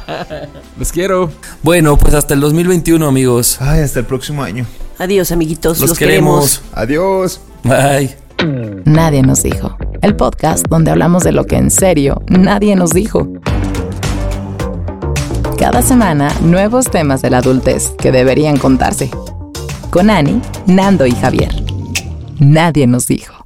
[0.80, 1.32] los quiero.
[1.62, 3.58] Bueno, pues hasta el 2021, amigos.
[3.62, 4.66] Ay, hasta el próximo año.
[4.98, 5.80] Adiós, amiguitos.
[5.80, 6.64] Los, Los, queremos.
[6.74, 7.40] Adiós.
[7.64, 8.23] Bye.
[8.86, 9.78] Nadie nos dijo.
[10.02, 13.28] El podcast donde hablamos de lo que en serio nadie nos dijo.
[15.58, 19.10] Cada semana, nuevos temas de la adultez que deberían contarse.
[19.90, 21.54] Con Ani, Nando y Javier.
[22.40, 23.46] Nadie nos dijo.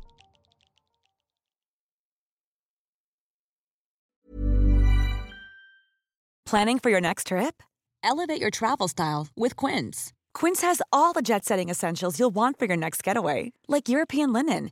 [6.46, 7.62] Planning for your next trip?
[8.04, 10.14] Elevate your travel style with Quince.
[10.34, 14.32] Quince has all the jet setting essentials you'll want for your next getaway, like European
[14.32, 14.72] linen,